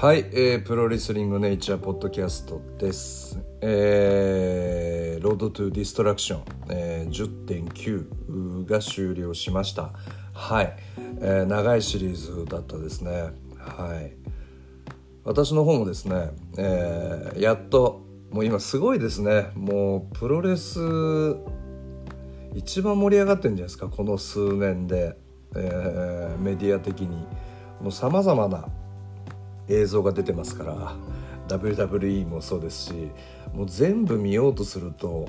[0.00, 3.36] はい、えー、プロレスリングネイチャーポッドキャストです。
[3.60, 9.90] えー、ロードトゥディストラクション、えー、10.9が終了しました。
[10.32, 10.72] はい、
[11.20, 13.10] えー、長いシリーズだったですね。
[13.58, 14.12] はい。
[15.24, 19.50] 私の方もですね、えー、やっともう今すごいですね。
[19.56, 20.78] もうプロレス
[22.54, 25.18] 一番盛り上がってるんじゃないですかこの数年で、
[25.56, 27.26] えー、メディア的に
[27.80, 28.68] もうさまざまな
[29.68, 30.96] 映像が出てますから
[31.48, 33.10] WWE もそうですし
[33.54, 35.26] もう全部見ようとすると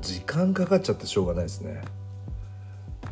[0.00, 1.82] 時間かかっちゃってしょうがないですね、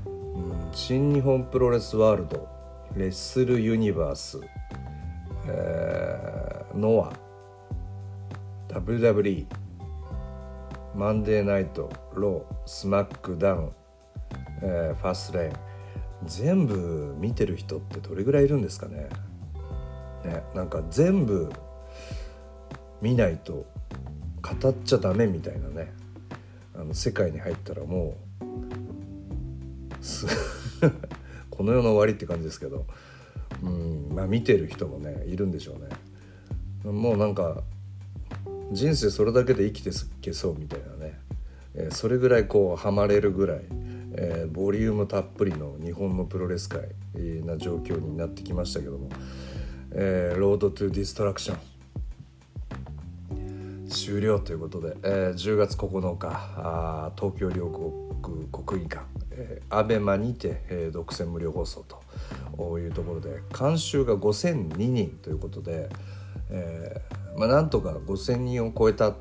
[0.06, 2.48] うん、新日本プロレスワールド
[2.96, 4.40] レッスルユニバース、
[5.46, 7.12] えー、ノア
[8.74, 9.46] WWE
[10.94, 13.72] マンデーナイトロースマックダウン、
[14.62, 15.52] えー、ファーストレーン
[16.24, 19.08] 全部見てる人ってどれぐらいいるんですかね。
[20.24, 21.50] ねなんか全部
[23.00, 23.66] 見ないと
[24.42, 25.92] 語っちゃダメみたいなね
[26.74, 28.46] あの世界に入ったらもう
[31.50, 32.86] この世の終わりって感じですけど、
[33.62, 35.88] うんまあ、見てる人もねいるんでしょうね。
[36.92, 37.62] もうなんか
[38.72, 41.20] 人生それだけで生きていけそうみたいなね、
[41.74, 43.60] えー、それぐらいこうハマれるぐらい、
[44.14, 46.88] えー、ボリュームたっぷりの日本のプロレス界
[47.44, 49.10] な状況になってきましたけども
[49.94, 51.72] えー、ロードトゥディストラクション。
[53.92, 61.84] 終了ということで、えー、10月9日あ東京両国国技館、えー、アベマにて、えー、独占無料放送
[62.56, 65.90] というところで監修が5002人ということで、
[66.50, 69.16] えーまあ、なんとか5000人を超えたっ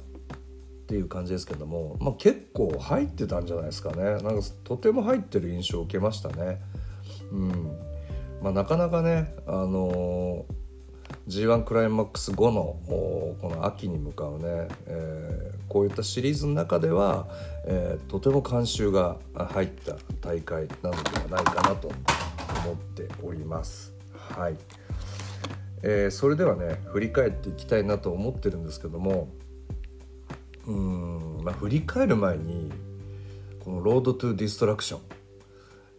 [0.87, 4.03] ていう感じですけども、まあ、結構入ってたんじゃないですかね。
[4.03, 6.59] なんかとても入ってる印象を受けましたね。
[7.31, 7.49] うん。
[8.41, 10.60] まあ、なかなかね、あのー
[11.27, 17.27] G1 クライマックス後のこの秋に向かうね、えー、こういったシリーズの中では、
[17.65, 23.93] えー、とても監修が入った大会なのではないかなと思っております。
[24.35, 24.57] はい、
[25.83, 29.29] えー、それではね振り返っていきたいなと思ってるんですけども
[30.67, 32.71] うん、まあ、振り返る前に
[33.63, 35.01] この「ロード・トゥ・ディストラクション」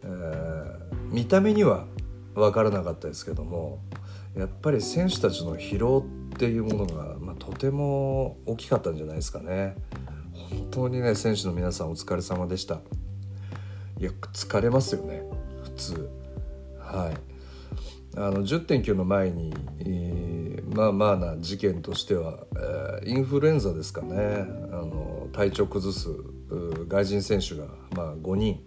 [0.03, 0.79] えー、
[1.11, 1.85] 見た目には
[2.33, 3.79] 分からなかったですけども
[4.35, 9.75] やっぱり選手たちの疲労っていうものが、まあ、とても大きかったんじゃないですかね。
[10.33, 12.81] 本当にね選手の皆さんお疲れ様でした。
[13.99, 15.21] いや疲れますよね。
[15.63, 16.09] 普通。
[16.79, 17.17] はい。
[18.15, 22.45] あの10.9の前に、えー、まあまあな事件としては、
[23.01, 24.15] えー、インフルエンザですかね。
[24.71, 26.09] あの体調崩す
[26.87, 27.65] 外人選手が、
[27.95, 28.59] まあ、5人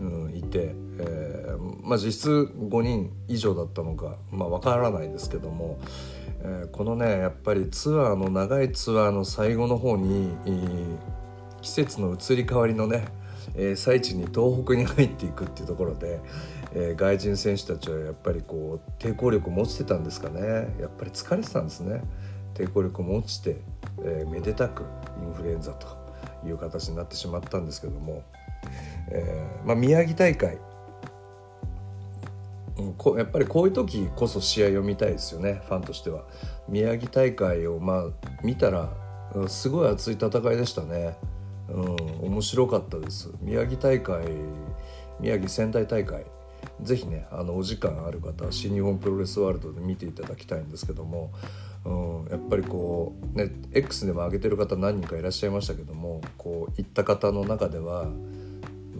[0.00, 5.78] うん、いて、えーまあ、実質5人以上だったのか、まあ、分からないですけども、
[6.40, 10.30] えー、このねやっぱりツアーの長いツアーの最後の方に、
[11.62, 13.06] 季節の移り変わりのね、
[13.54, 16.20] えー、最地に東北に入っていくっていうところで、
[16.74, 22.02] えー、外人選手たちはやっぱりこう抵抗力も落ちてたんですかねやっぱり疲れてたんですね
[22.54, 23.60] 抵抗力も落ちて、
[24.02, 24.84] えー、めでたく
[25.22, 25.86] インフルエンザと
[26.46, 28.22] いう形になってしまったんですけども。
[29.08, 30.58] えーまあ、宮城大会、
[32.78, 36.24] うん、こやっぱりこういう時こそ試合を見たいですよねファンとしては。
[36.68, 38.04] 宮城大会をまあ
[38.42, 38.92] 見たら
[39.48, 41.16] すごい熱い戦いでしたね。
[41.68, 43.30] うん、面白かったです。
[43.40, 44.26] 宮城大会
[45.20, 46.24] 宮城仙台大会
[46.82, 51.32] ぜひねあのお時間ある方は新日本プロレスワールドで見ていただきたいんですけども、
[51.84, 58.06] うん、やっぱりこうね X でも上げてる方何人かいらっしゃいましたけどもこう行った方の中では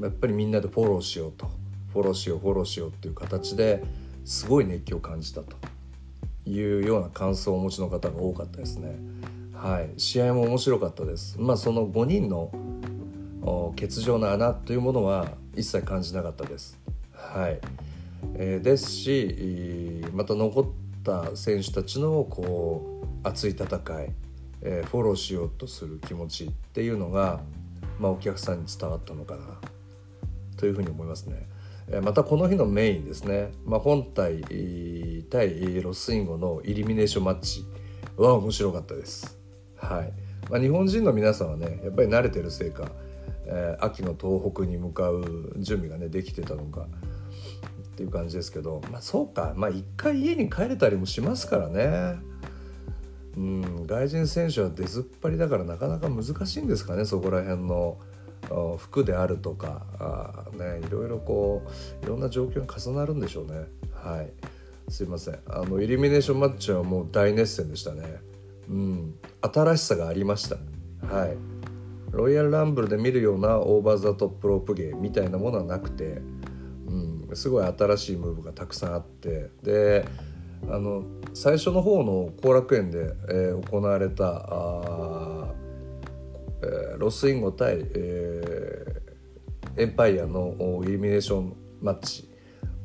[0.01, 1.51] やっぱりみんなでフォローしようと
[1.93, 3.83] フォローしようフォローしようっていう形で
[4.25, 5.57] すごい熱気を感じたと
[6.47, 8.97] いうような感想をお持ちの方が多かったですね。
[9.53, 11.37] はい、試合も面白かったです。
[11.41, 12.51] まあその5人の
[13.77, 16.79] 欠場の穴というものは一切感じなかったです。
[17.13, 17.61] はい、
[18.35, 20.67] えー、ですしまた残っ
[21.03, 24.13] た選手たちのこう熱い戦い、
[24.63, 27.41] えー、フォローしようとする気持ちっていうのが、
[27.99, 29.41] まあ、お客さんに伝わったのかな
[30.65, 31.47] というふうに思いますね。
[32.01, 34.41] またこの日のメインですね、まあ、本体
[35.29, 37.67] 対ロスインゴのイルミネーションマッチ
[38.17, 39.39] は面白かったです。
[39.77, 40.13] はい
[40.51, 42.91] まあ、日本人の皆さんはねやっぱり慣れてるせいか、
[43.45, 52.19] えー、秋の東北に向かう準備がねできてたのかっていう感じですけど、まあ、そうかまあ一回家に帰れたりもしますからね。
[53.37, 57.99] うん、外人選手は出ずっぱりだからなかなか難しいんですかねそこら辺の
[58.79, 61.63] 服であるとかあ、ね、いろいろこ
[62.03, 63.67] ういろんな状況に重なるんでしょうね。
[63.93, 64.31] はい。
[64.91, 65.39] すいません。
[65.49, 68.21] あのイルミネーションマッチはもう大熱戦でしたね。
[68.69, 69.15] うん。
[69.41, 70.57] 新しさがありました。
[71.07, 71.37] はい。
[72.11, 76.23] ロイヤルランブルで見るようなオーバーザトップロープ芸みたいなものはなくて、
[76.87, 79.51] うん、すごい新しいムーブがたくさんあって。
[79.63, 80.05] で
[80.71, 81.05] あの
[81.35, 85.53] 最初の方の後楽園で、えー、行われたあ、
[86.63, 88.34] えー、ロスインゴ対、えー、
[89.77, 90.55] エンパイアの
[90.85, 92.29] エリミネーションマッチ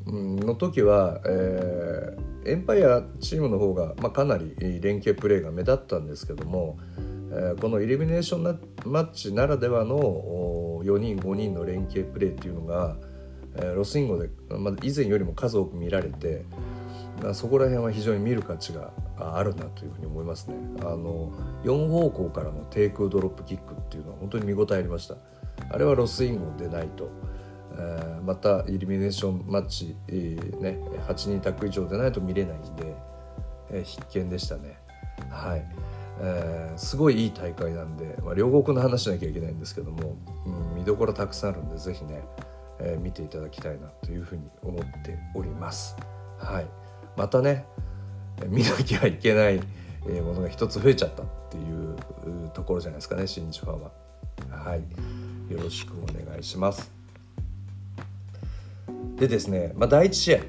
[0.07, 6.77] の時は、えー、エンパイアチームの方が、まあ、かなり連携プレーが目立ったんですけども、
[7.31, 9.97] えー、このエリミネーションマッチならではの
[10.83, 12.97] 4人5人の連携プレーっていうのが、
[13.56, 16.45] えー、ロスインゴで、まあ、以前よりも数多く見られて
[17.21, 20.56] まあそこら辺は非常に見る価値があるなというふうに思いますね。
[20.80, 21.31] あの
[21.63, 25.18] 4方向からの低空ドロップキックっていうのは本当に見応えありました。
[25.69, 27.09] あれはロスインゴでないと
[27.77, 29.95] えまたイルミネーションマッチ、
[30.59, 30.77] ね、
[31.07, 32.95] 8人タッグ以上でないと見れないんで、
[33.71, 34.77] え必見でしたね。
[35.29, 35.65] はい
[36.21, 42.21] えー、すごいいい大会なんで、まあ、両国の話しなきゃいけないんですけども、うん、見どころたくさんあるんで是非ね、
[42.79, 45.95] えー、見ていただきたいなというふうに思っております。
[46.38, 46.65] はい、
[47.15, 47.65] またね
[48.47, 49.62] 見なきゃいけない
[50.21, 53.91] ものが一つ増えちゃったっていうところじゃないですかね新日ファンは。
[54.50, 54.83] はい、
[55.50, 56.92] よろしくお願いします。
[59.18, 60.40] でですね、まあ、第1試合、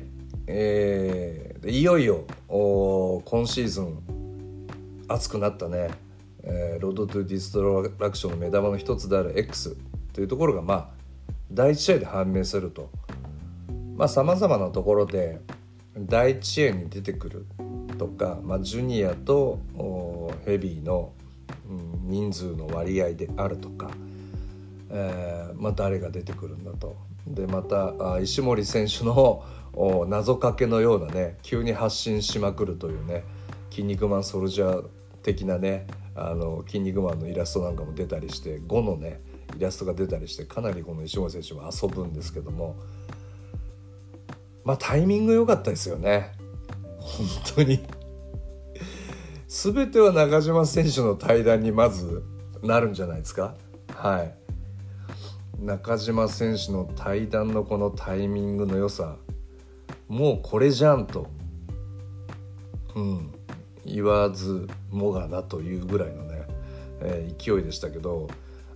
[0.46, 4.66] えー、いよいよ今シーズン
[5.08, 5.90] 熱くなったね、
[6.44, 9.76] えー、ロードトゥディストラクションの目玉の一つである X
[10.12, 10.88] というところがまあ
[11.50, 12.90] 第1試合で判明すると
[14.08, 15.40] さまざ、まなところで
[15.96, 17.46] 第1試合に出てくる
[17.98, 19.58] とか、まあ、ジュニアと
[20.46, 21.12] ヘビーの、
[22.04, 23.90] 人数の割合であるとか、
[24.90, 26.96] えーまあ、誰が出てくるんだと。
[27.26, 29.44] でまた石森選手の
[30.08, 33.24] 謎かけのようなね急に発信しまくるというね
[33.70, 34.84] 「筋肉マンソルジャー」
[35.22, 39.20] 的なねあの筋肉マンのイラストなんかも出たりして5のね
[39.56, 42.76] イラストが出たりしてかなりこの石森選手も遊ぶんですけども
[44.64, 46.32] まあタイミング良かったですよね。
[46.98, 47.26] 本
[47.56, 47.80] 当に。
[49.48, 52.22] 全ては中島選手の対談にまず
[52.62, 53.54] なるんじゃないですか。
[53.94, 54.39] はい。
[55.60, 59.16] 中島選手の対談のこのタイミングの良さ
[60.08, 61.28] もうこれじゃんと、
[62.94, 63.32] うん、
[63.84, 66.46] 言わずもがなというぐらいのね、
[67.02, 68.28] えー、勢いでしたけど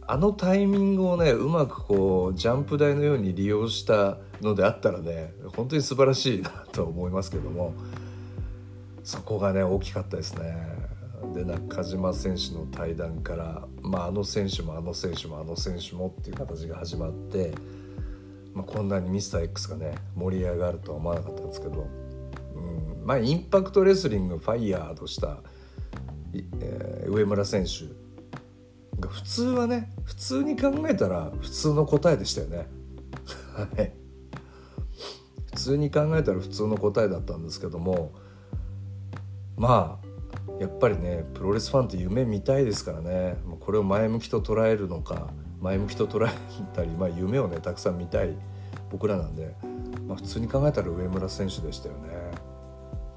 [0.07, 7.73] あのタイミングをねうまくこうジャンプ台のように利用したのであったらね本当に素晴らしいなと思いますけども
[9.03, 10.84] そこがね大きかったですね。
[11.35, 17.53] で中島選手の対談から、まあ、あの選手もあの選手もあの選手もっていう形が始まって、
[18.55, 21.89] まあ、こんなにミスター X がね盛り上がるとは思わなかったんですけど、
[22.55, 25.39] うん、まあインパクトレスリングファイヤーとした、
[26.61, 32.69] えー、上村選手が普通はね普通に考えたら普通の答えでしたよね。
[33.55, 33.93] はい
[35.47, 38.13] 普通に考えたら普通の答えだったんですけども
[39.57, 40.04] まあ
[40.61, 45.31] やっぱりねプロレスファンって夢見たいですからねこれを前向きと捉えるのか
[45.61, 46.31] 前向きと捉え
[46.75, 48.37] たり、まあ、夢をねたくさん見たい
[48.91, 49.55] 僕らなんで、
[50.07, 52.01] まあ、普通に考えたら上村選手でしたよね。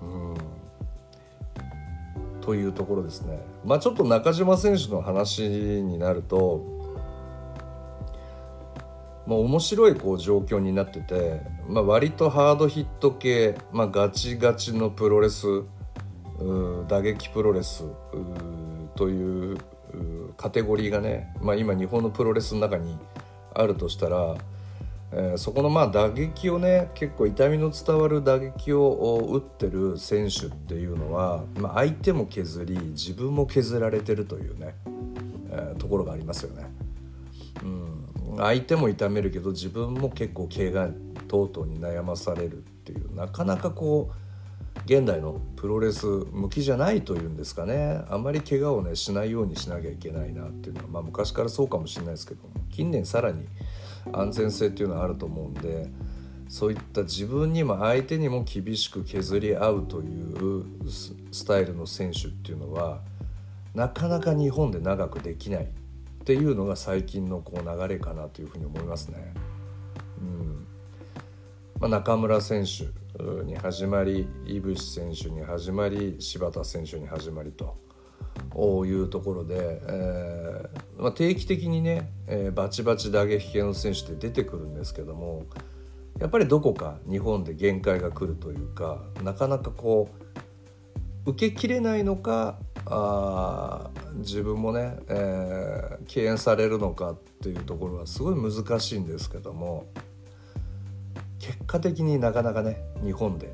[0.01, 0.33] うん
[2.41, 3.39] というところですね。
[3.65, 6.63] まあちょっと中島選手の話になると、
[9.27, 15.45] まあ、面白いこう状況になってて、まあ、割とハードヒット系、まあ、ガチガチのプロレス
[16.87, 17.83] 打撃プロレス
[18.95, 19.57] という
[20.37, 22.97] カテゴリーがね、まあ、今日本のプロレスの中に
[23.53, 24.35] あるとしたら、
[25.11, 34.75] えー、そこのまあ打撃をね結構痛みの伝わる打撃を打ってる選手っていうのは、まあ、相手も削り自分も削られてるというね、
[35.49, 36.67] えー、ところがありますよね。
[37.63, 40.89] うん、相手も痛めるけど自分も結構怪我
[41.27, 44.26] 等々に悩まされるっていうなかなかこう
[44.87, 48.01] 現代のプロレス向きじゃないというんですかね。
[48.09, 52.49] あんまり怪我をねしないようにしなきゃいけないなっていうのは、まあ、昔からそうかもしれないですけども。
[52.71, 53.45] 近年さらに
[54.13, 55.89] 安全性っていうのはあると思うんで
[56.47, 60.63] そういった自分にも相手にも厳しく削り合うという
[61.31, 63.01] スタイルの選手っていうのは
[63.73, 65.67] なかなか日本で長くできないっ
[66.23, 69.33] ていうのが最近のこう流れかなというふうに思いますね。
[70.21, 70.67] うん。
[71.79, 72.87] まあ、中村選手
[73.43, 77.75] に始まり井伏選手に始まり柴田選手に始まりと
[78.85, 85.45] いうところで、えーまあ、定期的にね、えー、バチバチ打撃系の選手って出てくるんですけども
[86.19, 90.09] やっぱりどこか日本で限界が来るというかなかなかこ
[91.25, 99.87] う受けきれないのかあ自分もね、えー、敬遠されるのかっていうところはすごい難しいんですけども
[101.39, 103.53] 結果的になかなかね日本で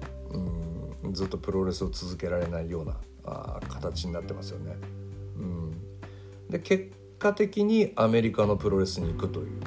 [1.03, 4.75] うんずっとプロレスを続けられないようなあ形になってますよね。
[5.37, 5.71] うん、
[6.49, 9.59] で結果的にアメリカのプロレスに行くという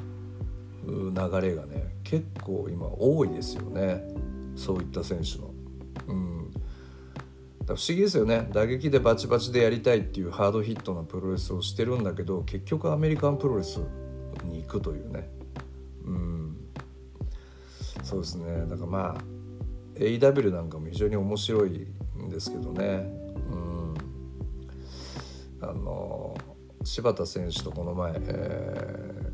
[0.87, 4.03] 流れがね結構今多いですよね。
[4.55, 5.53] そういった選手の。
[6.07, 6.51] うん。
[7.65, 8.47] 不思議ですよね。
[8.53, 13.79] 打撃でバチバチでやりたいっていうハードヒットなプロレスをしてるんだけど結局アメリカンプロレス
[14.45, 15.29] に行くというね。
[16.05, 16.46] うん。
[18.07, 18.65] そうですね。
[18.69, 21.87] だからまあ AW なんかも非常に面白い
[22.17, 23.11] んですけどね。
[23.51, 23.93] うん。
[25.59, 26.37] あの
[26.85, 29.31] 柴田選手とこの前、え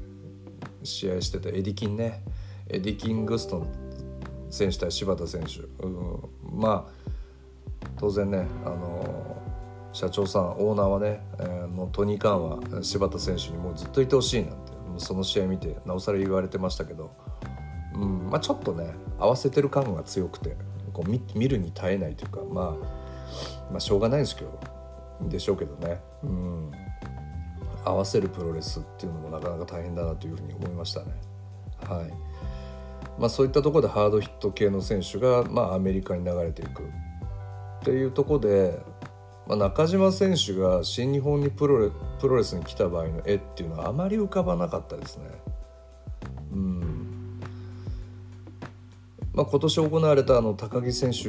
[0.82, 2.24] ー、試合してたエディキンね。
[2.68, 3.68] エディキン・グストン
[4.50, 9.38] 選手対柴田選手、うん、まあ当然ねあの
[9.92, 17.12] 社長さんオーナーはね、えー、のトニー・カーンは柴田選手にもうずっといてほしいなんてその試合見てなおさら言われてましたけど、
[18.34, 20.58] まあ、ちょっとね合わせてる感が強くて
[20.92, 24.60] こう見見るに耐えないというか、まあ、まあしょうがないですけど
[25.30, 26.72] でしょうけどね、うん、
[27.86, 31.12] 合わせるプロレスっていうのもなかなか大変だなというふうに思いましたね。
[31.88, 32.14] はい。
[33.20, 36.82] まあ、そういったところでハードヒット系の選手が、まあ、アメリカに流れていく。
[36.82, 36.86] っ
[37.84, 38.80] ていうところで、
[39.46, 45.26] まあ、中島選手が新日本にプロレプロレスに来た場合の絵っていうのはあまり浮かばなかったですね。
[46.54, 46.93] うん。
[49.34, 51.24] まあ、今年行われたあの高木選手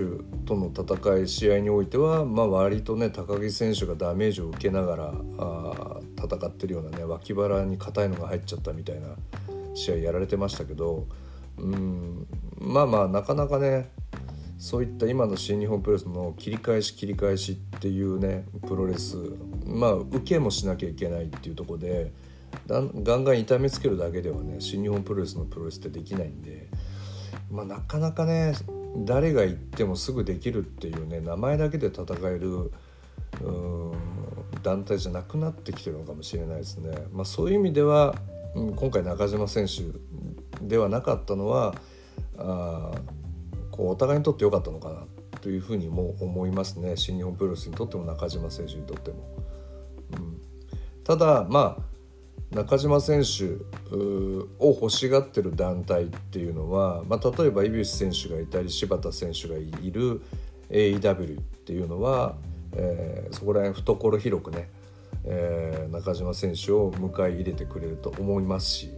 [0.45, 9.09] との戦い試合においては、まあ、割とね高木選手がダメージを受けながらあ戦ってるようなね脇腹に硬いのが入っちゃったみたいな
[9.75, 11.07] 試合やられてましたけど
[11.57, 12.27] うん
[12.59, 13.91] まあまあなかなかね
[14.59, 19.17] そういった今の新日本プロレスの切り返し切り返しっていうねプロレス
[19.67, 22.13] まあ受けもしなきゃいけないっていうとこで
[22.67, 26.69] ガンガン痛めつけるだけではね新日本プロレスのプロレスってできないんで、
[27.51, 28.55] まあ、なかなかね
[28.99, 32.73] 誰が行ってもすぐできるっていうね名前だけで戦える
[34.63, 36.97] 団体じゃなくなってきてるのかもしれないですね。
[37.13, 38.15] まあ、そういう意味では、
[38.55, 39.83] うん、今回中島選手
[40.65, 41.75] ではなかったのは
[42.39, 42.93] あ
[43.71, 45.05] こうお互いにとって良かったのかな
[45.41, 49.17] というふうにも思いますね新日本プロレスにとっても中島選手にとっても。
[50.13, 50.41] うん、
[51.03, 51.94] ただまあ
[52.55, 53.57] 中島選手
[53.95, 60.23] を欲しがってる団体っていうのは、まあ、例えば井口選手がいたり柴田選手がいる
[60.71, 62.37] AEW っていうのは、
[62.77, 64.71] えー、そこら辺懐広くね、
[65.25, 68.91] えー、中島選手を迎え入れてくれると思いますし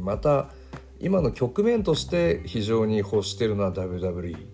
[0.00, 0.50] また
[1.00, 4.46] 今の局面として非常に欲してるのは WWE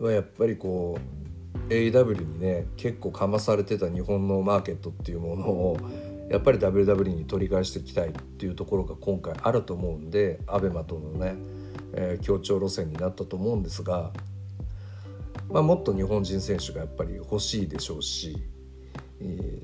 [0.00, 5.78] はやっぱりこう AW にね結構かまされてた日本のマーケットっていうものを
[6.28, 11.36] やっぱり WWE に取り返していきたいっていうところが今回あると思うんで ABEMA とのね、
[11.92, 14.12] えー、協調路線になったと思うんですが、
[15.48, 18.36] まあ、もっと日本人選手がやっぱり欲しいでしょうし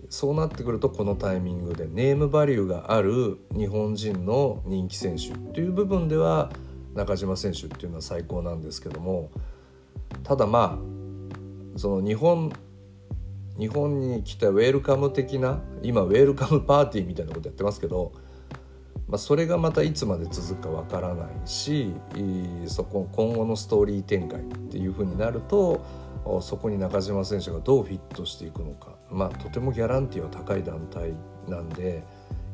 [0.09, 6.50] そうなってくるとこのタイミングでネームバリューがある日本人の人気選手っていう部分では
[6.95, 9.31] 中島選手っていうのは最高なんですけども
[10.23, 12.52] ただまあその日本
[13.59, 18.12] 日本に来たウェルカム的な今ウェルカムパーティーみたいなことやってますけど、
[19.09, 21.92] まあ、それがまたいつまで続くかわからないし
[22.66, 25.85] そこ今後のストーリー展開っていうふうになると
[26.40, 28.97] そこに中島選手がどうフィットしていくのか。
[29.11, 31.12] まあとてもギャランティーは高い団体
[31.49, 32.04] なんで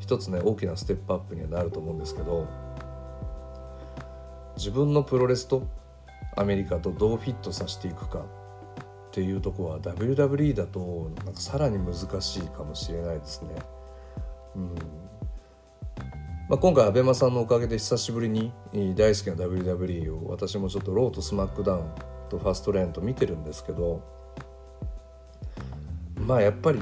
[0.01, 2.49] 一つね大きなステップアップにはなると思うんですけど
[4.57, 5.69] 自分のプロレスと
[6.37, 8.25] アメリカとどうフィットさせていくか。
[9.09, 13.51] っていうとこは WWE だとなんかさらに難しいかもしれないですね。
[14.57, 14.75] うん
[16.49, 18.53] まあ、今回 ABEMA さんのおかげで久しぶりに
[18.95, 21.91] 大好きな WWE を私もちょっとローとスマックダウン
[22.31, 24.03] とファーストレーンと見てるんですけど
[26.17, 26.81] まあやっぱり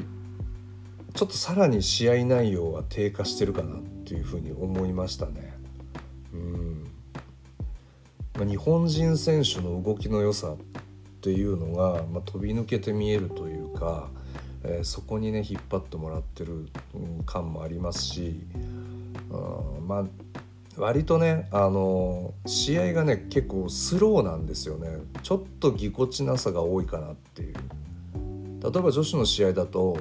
[1.15, 5.57] ちょっとさらに試合内容は低下してるかなっていうふうに思いましたね。
[6.33, 6.85] うん
[8.37, 10.57] まあ、日本人選手の動きの良さっ
[11.27, 14.11] ていうのが、まあ、飛び抜けて見えるというか、
[14.63, 16.69] えー、そこにね引っ張ってもらってる
[17.27, 18.47] 感もありますし、
[19.31, 20.05] うん、まあ
[20.77, 24.89] 割とねあの試合がね結構スローなんですよね。
[25.25, 27.55] ちょっとぎこちなさが多いかなっていう。
[28.63, 29.99] 例えば女子の試合だと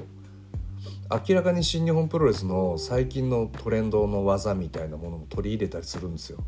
[1.27, 6.43] 明らかに新日本プロレスの最近のトレンドの技みたいなものも取り入れたりするんですよ。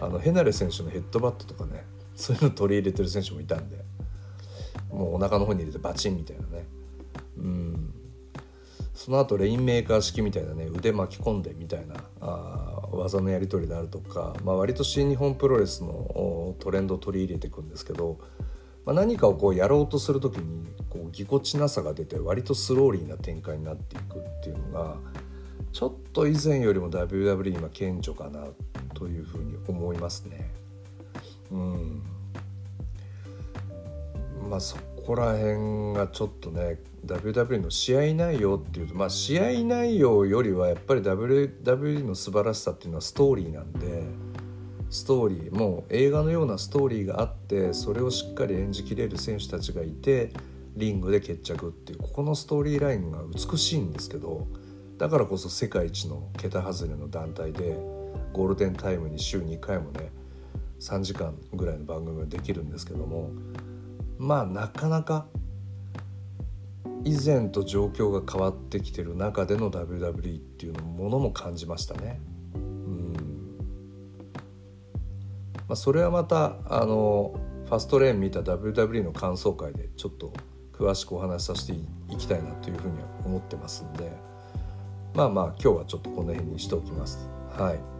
[0.00, 1.84] あのヘナレ選手のヘッドバットとかね
[2.14, 3.95] そういうの取り入れてる選手もいたんで。
[4.96, 6.66] もうお腹の方に入れてバチンみたいなね。
[7.38, 7.94] うん。
[8.94, 18.18] その後レインメーカー式みたいなね腕巻き込んでみたいなあ技のやり取りであるとか、まあ、割と新日本プロレスのトレンドを取り入れていくんですけど、
[18.86, 24.96] まあ、何かをこうやろうとする時にこうぎこちなさが出て割とスローリーな展開になっていくっていうのが
[25.72, 28.46] ちょっと以前よりも WWE 今顕著かな
[28.94, 30.50] というふうに思いますね。
[31.50, 32.15] うん。
[34.46, 34.76] まあそ
[35.06, 44.04] こら辺がちょっとね WWE の試合内容っていうとまあ試合内容よりはやっぱり WWE の素晴らしさっていうのはストーリーなんで
[44.90, 50.32] ストーリーもう映画のようなストーリーがあってそれをしっかり演じきれる選手たちがいて
[50.76, 54.46] リングで決着っていうここのストーリーラインが美しいんですけど
[54.98, 57.76] だからこそ世界一の桁外れの団体で
[58.32, 60.10] ゴールデンタイムに週2回もね
[60.80, 63.30] 3時間ぐらいの番組ができるんですけども
[64.18, 65.26] まあなかなか
[67.04, 72.20] 以前と状況が変わってきてる中での WWE っていうものも感じましたね。
[72.54, 73.12] うん
[75.68, 80.32] まあ、それはまたあのファストレーン見た WWE の感想会でちょっと
[80.72, 81.72] 詳しくお話しさせて
[82.10, 84.12] いきたいなというふうには思ってますんで
[85.14, 87.28] まあまあ今日はちょっとこの辺にしておきます。
[87.56, 87.96] はい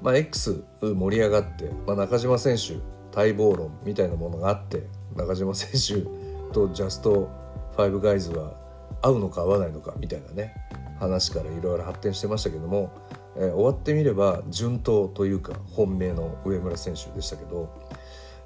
[0.00, 2.74] まあ、X 盛り上がって、まあ、中島選手
[3.14, 6.06] 待望論みたいなものがあって中島選手
[6.52, 7.30] とジャスト
[7.76, 8.54] ファイブガイズは
[9.02, 10.54] 合うのか合わないのかみたいなね
[10.98, 12.92] 話からいろいろ発展してましたけども、
[13.36, 17.70] えー、終わってみれば順当というか本命の上村選手でしたけど、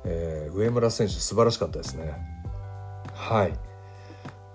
[0.04, 2.14] えー、上村選手素晴らしかったですね。
[3.14, 3.52] はい。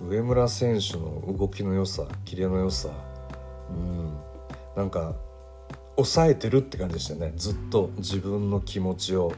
[0.01, 2.89] 上村選手の動きの良さキレの良さ
[3.69, 4.17] うん。
[4.75, 5.13] なんか
[5.95, 7.33] 抑えてるって感じでしたね。
[7.35, 9.33] ずっと自分の気持ちを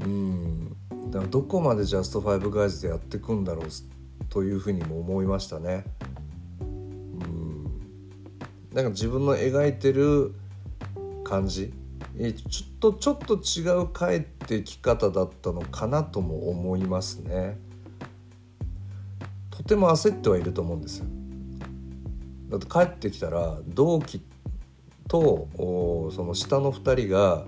[0.00, 0.76] うん。
[1.10, 3.66] だからどこまでジャストファイブガイズでやっていくんだろう
[4.28, 5.84] というふうにも思いましたね。
[6.60, 7.64] うん。
[8.72, 10.34] なんか自分の描いてる
[11.24, 11.72] 感じ。
[12.48, 17.58] ちょっとちょっと違う帰ってき方だったのかなとも思いますね。
[19.50, 21.06] とても焦ってはいると思うんですよ。
[22.50, 24.22] だって帰ってきたら同期
[25.08, 25.48] と
[26.14, 27.46] その下の2人が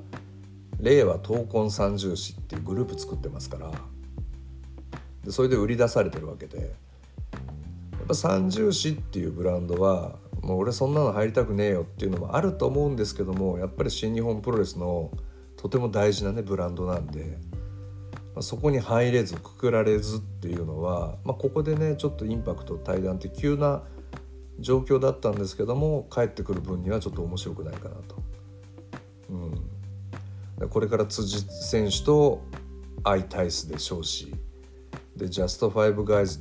[0.81, 3.71] 令和闘魂三重士っていうグループ作ってますから。
[5.25, 6.59] でそれで売り出されてるわけで。
[6.61, 15.11] やっぱ三重士っていうブランドはもう俺そんなの入りたくねえよっていうのもあると思うんですけどもやっぱり新日本プロレスの
[15.57, 17.39] とても大事なねブランドなんで、
[18.35, 23.83] まあ、そこに入れずくくられずっていうのは、まあ、ここでねちょっとインパクト対談って急な
[24.61, 28.23] 状況だったんですけども帰ってくる分にはちょっと面白くないかなと。
[29.31, 29.71] うん、
[30.71, 32.43] これから辻選手と
[33.05, 34.35] 相対すでしょうし
[35.17, 36.41] でジャストファイブガイズ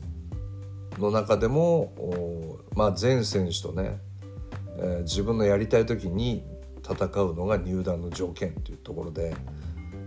[0.98, 4.00] の中でも、まあ、全選手とね、
[4.78, 6.44] えー、自分のやりたい時に
[6.84, 9.36] 戦うのが入団の条件というところで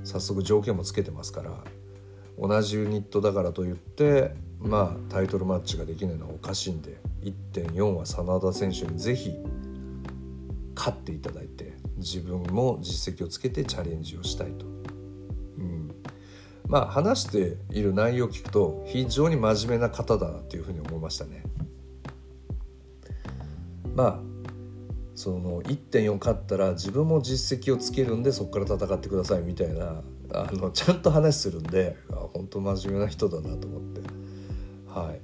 [0.04, 1.50] 早速条件もつけてますから
[2.38, 9.34] 同じユニットだからといってまあタイトルマッチができないのはおかしいんで1.4は真田選手にぜひ
[10.74, 14.66] 勝っていただいて自分も実績をつけてチャレンジをしたいと。
[14.66, 15.90] うん、
[16.66, 21.42] まあ話している内容を聞くと非常に真面目な方だなっていうふうに思いましたね。
[23.94, 24.20] まあ
[25.14, 30.02] その1.4勝ったら自分も実績をつけるんでそこから戦ってくださいみたいな
[30.34, 34.00] あのちゃんと話するんで本当真面目な人だなと思って
[34.86, 35.20] はい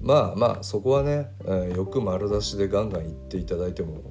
[0.00, 4.02] まあまあそこはね、えー、よく丸出しでガンガン言っていただいても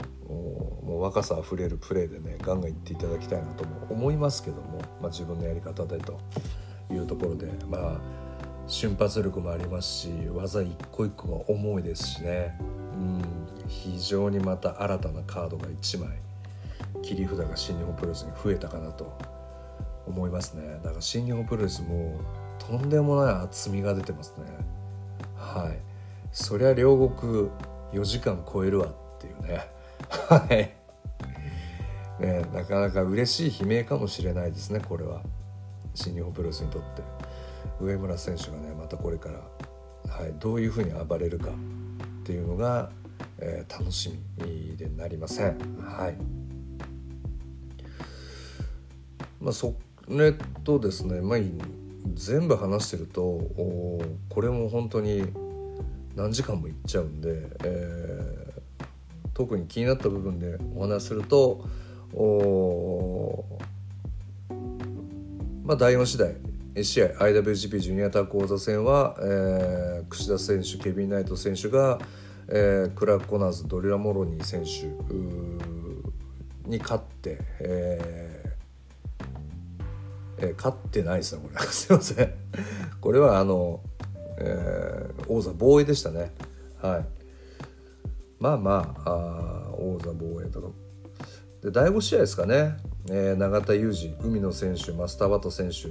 [1.02, 6.20] 若さあふれるプレーでねガンガンいっていただきたいなとも思いますけども、まあ、自分のやり方でと
[6.92, 8.02] いうところでまあ
[8.68, 12.58] 瞬発力もありますし技一個一個が重いですしね。
[12.94, 13.22] うん
[13.68, 16.10] 非常にまた新たなカードが1枚
[17.02, 19.18] 切り札が新日本プロレスに増えたかなと
[20.06, 20.80] 思いますね。
[20.84, 22.20] だから新日本プロレスも
[22.60, 24.46] とんでもない厚みが出てますね。
[25.36, 25.80] はい。
[26.32, 27.50] そりゃ両国
[27.94, 29.68] 4時間超えるわっていうね。
[30.30, 30.81] はい。
[32.22, 35.22] ねなかなか嬉しい悲鳴かもしれないですねこれは。
[35.94, 37.02] 新日本プロレスにとって。
[37.82, 39.40] 上村選手がねまたこれから、
[40.14, 41.54] はい、どういうふうに暴れるかっ
[42.24, 42.92] ていうのが、
[43.40, 45.58] えー、楽しみでなりません。
[45.80, 46.18] はい。
[49.42, 49.76] まあそ
[50.08, 51.40] れとですねまあ
[52.14, 55.26] 全部話してるとおこれも本当に
[56.16, 58.42] 何時間もいっちゃうんで、えー
[59.34, 61.66] 特に気になった部分でお話すると
[62.14, 63.46] お
[65.64, 66.36] まあ、第4次第
[66.84, 72.00] 試合 IWGP ジュニアタッグ王座戦は、えー、櫛田選手ケビン・ナイト選手が、
[72.48, 74.88] えー、クラーク・コナーズドリラ・モロニー選手
[76.70, 81.60] に勝って、えーえー、勝ってないですねこれ。
[81.68, 82.34] すいません。
[83.00, 83.82] これはあの、
[84.38, 86.32] えー、王座防衛でしたね。
[86.82, 87.06] はい。
[88.40, 90.68] まあまああ王座防衛とか
[91.62, 92.78] で第5試合ですかね、
[93.10, 95.90] えー、永田裕二海野選手マスターバト選手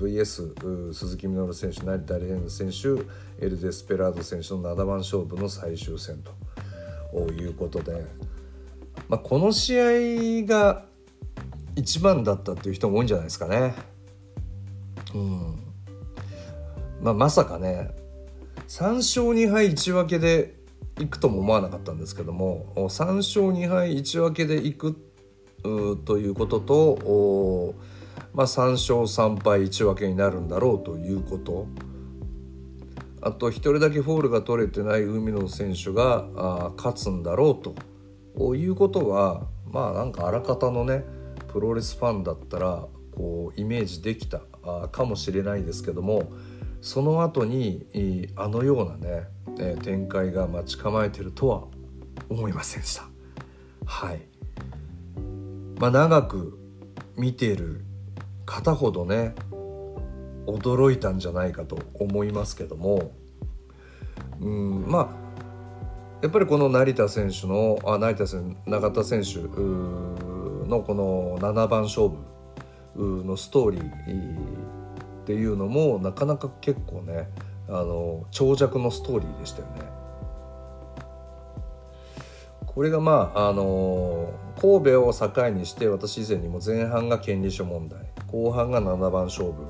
[0.00, 3.00] VS 鈴木みのる選手成田蓮選手
[3.44, 6.32] エル・デスペラード選手の7番勝負の最終戦と。
[7.32, 8.04] いうことで、
[9.08, 10.84] まあ、この試合が
[11.74, 13.74] 一番だったっていう人も多いんじゃないですかね。
[15.14, 15.58] うん。
[17.00, 17.90] まあ、まさかね
[18.66, 20.57] 3勝2敗1分けで
[20.98, 24.96] いくとも思わなかったんですけども3勝2敗1分けでいく
[26.04, 27.74] ということと、
[28.32, 31.66] まあ、3勝3敗1分けになるんだろうということ。
[33.20, 41.04] あと1人だけフォールが取れてない海野選手が勝つんだろうということはまあなんかあらかたのね
[41.52, 44.40] プロレスファンだったらこうイメージできた
[44.92, 46.30] かもしれないですけども
[46.80, 49.28] その後にあのようなね、
[49.82, 51.64] 展開が待ち構えてるとは
[52.28, 53.08] 思いませんでした。
[53.84, 54.20] はい
[55.78, 56.58] まあ、長く
[57.16, 57.84] 見ている
[58.44, 59.34] 方ほどね
[60.46, 63.12] 驚いたんじゃないかと思いますけども
[64.40, 65.28] うんまあ
[66.22, 69.48] やっぱりこの成田選手のあ成田選永田選手の
[70.82, 74.67] この7番勝負のストーリー
[75.28, 77.28] っていうのもなかなか結構ね
[77.68, 79.82] あの長尺のストーリーでしたよね。
[82.64, 89.66] これがまああの神戸を境にして私以前にも前半が権利書問題後半が7番勝負。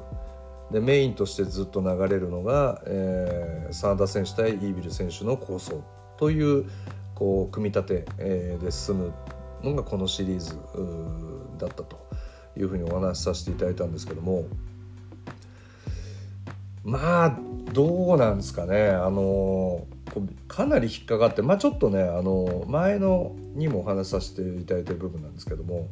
[0.70, 5.82] でメインとしてずっと流れるのが、えー、真田選手対イービル選手の構想。
[6.18, 6.66] という
[7.16, 9.12] こう組み立て、えー、で進む
[9.64, 10.56] のがこのシリーズ
[11.58, 11.98] だったと
[12.56, 14.44] いうふうにお話しさせていただいたんですけども。
[16.88, 17.38] まあ
[17.74, 19.87] どうなんですかねあの
[20.48, 25.88] かなり引っかかってまあちょっとねあの前のにもお話しさせていただいてる部分なんですけども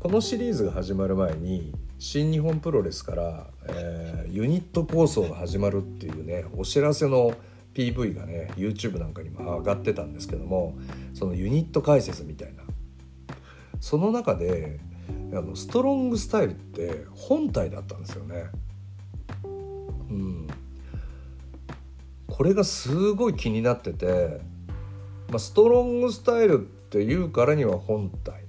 [0.00, 7.34] このシリーズが始まる前に新日本プロレスから、えー、ユニット構想が始まるっていうねお知らせの
[7.72, 10.74] PV がね YouTube なんかにも上がってたんですけども
[11.14, 12.64] そのユニット解説みたいな
[13.80, 14.80] その中で
[15.32, 18.46] あのストロングスタイルって本体だったんですよね。
[20.10, 20.48] うん、
[22.26, 24.40] これがすごい気になってて、
[25.28, 28.40] まあ、ストロングスタイルっていうからには本体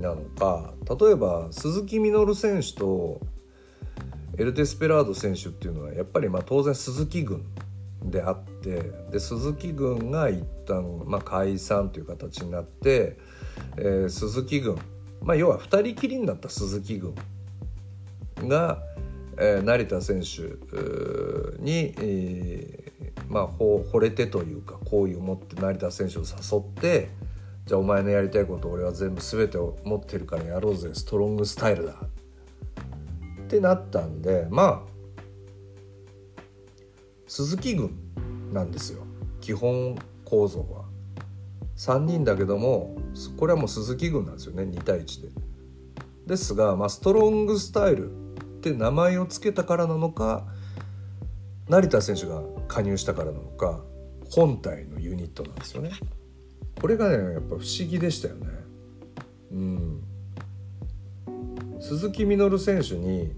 [0.00, 3.20] なのか例えば鈴木みのる選手と
[4.38, 7.44] エル・デスペラード選手っていうのはやっぱりまあ当然鈴木軍
[8.02, 13.18] であってで鈴木軍が一旦まあ解散という形になって、
[13.76, 14.78] えー、鈴木軍、
[15.20, 17.14] まあ、要は2人きりになった鈴木軍
[18.46, 18.80] が、
[19.40, 20.42] え、成田選手
[21.62, 27.08] に、えー、まあ惚れてというか好意を持って成田選手を誘って
[27.66, 34.88] じゃあお前のやりたいこと俺は全部全てを持ってるからやろうぜストロングスタイルだってなったんでまあ
[37.26, 37.94] 鈴木軍
[38.52, 39.04] なんですよ
[39.40, 40.88] 基本構造は。
[41.76, 42.96] 3人だけども
[43.36, 45.28] これはもう鈴木軍なんですよね2対1で。
[46.26, 48.10] ですが、まあ、ストロングスタイル
[48.58, 50.44] って名前を付けたからなのか
[51.68, 53.80] 成田選手が加入したからなのか
[54.30, 55.92] 本体のユニットなんですよね。
[56.80, 58.46] これがねやっぱ不思議でしたよね。
[59.50, 60.02] うん、
[61.80, 63.32] 鈴木みのる選手に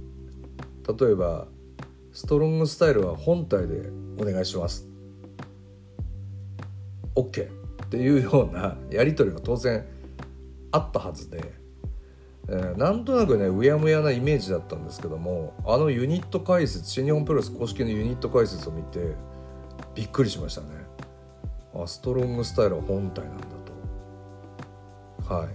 [0.99, 1.47] 例えば
[2.13, 4.89] 「ストロングスタイルは本体でお願いします」
[7.15, 7.47] OK
[7.85, 9.85] っていうようなやり取りが当然
[10.73, 11.60] あったはずで
[12.53, 19.15] えー、なんとなくねうやむやなイメージだったんですけどもあのユニット解説新日本プロレス公式のユニット解説を見て
[19.95, 20.69] びっくりしましたね。
[21.75, 23.47] あストロングスタイルは本体なんだ
[25.29, 25.35] と。
[25.35, 25.49] はい。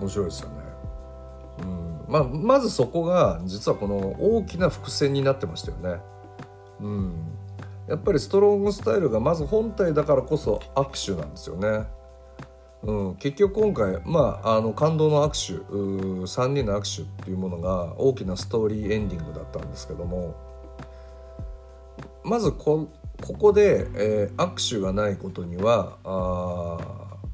[0.00, 0.54] 面白いですよね。
[1.62, 2.04] うん。
[2.08, 6.00] まあ、まずそこが実はこの大きな伏線になってましたよね。
[6.80, 7.12] うん。
[7.88, 11.86] やっぱりストロングスタイルがまず本体だからこそ握手なんですよね。
[12.82, 20.34] うん、結局今回、まあ、あの感動の握手3人の握手っていうものが大きなストーリーエンディングだったんですけども
[22.24, 22.88] まずこ
[23.20, 26.78] ここで、えー、握手がないことにはあ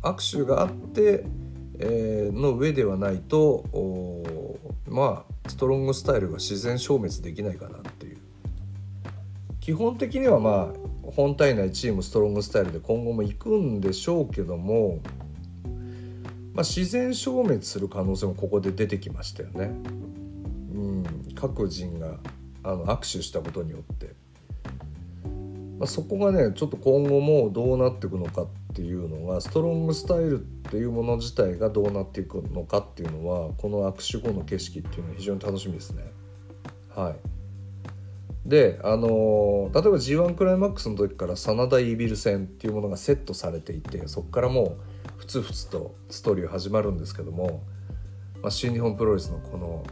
[0.02, 1.24] 握手があって、
[1.78, 3.64] えー、の上ではないと
[4.88, 8.18] まあストロングスタイルが自然消滅できないかなっていう。
[9.60, 15.00] 基本的にはまあ本体内チームストロングスタイルで今後も行くんでしょうけども、
[16.56, 19.72] まあ、自然消滅する可能性もここで出てきましたよね。
[20.74, 22.16] うん、各人が
[22.62, 24.14] あの握手したことによって、
[25.78, 36.04] まあ、そこがねちょっと今後もどうなっていくのかっていうのがストロングスタイルっていうもの自体がどうなっていくのかっていうのはこの握手後の景色っていうのは非常に楽しみですね。
[36.94, 37.16] はい
[38.46, 47.62] であの例えば G1 クライマックスの時から真田イービル戦っていうものがセットされていてそこからもうふつふつとストーリー始まるんですけども、
[48.42, 49.84] まあ、新日本プロレスのこの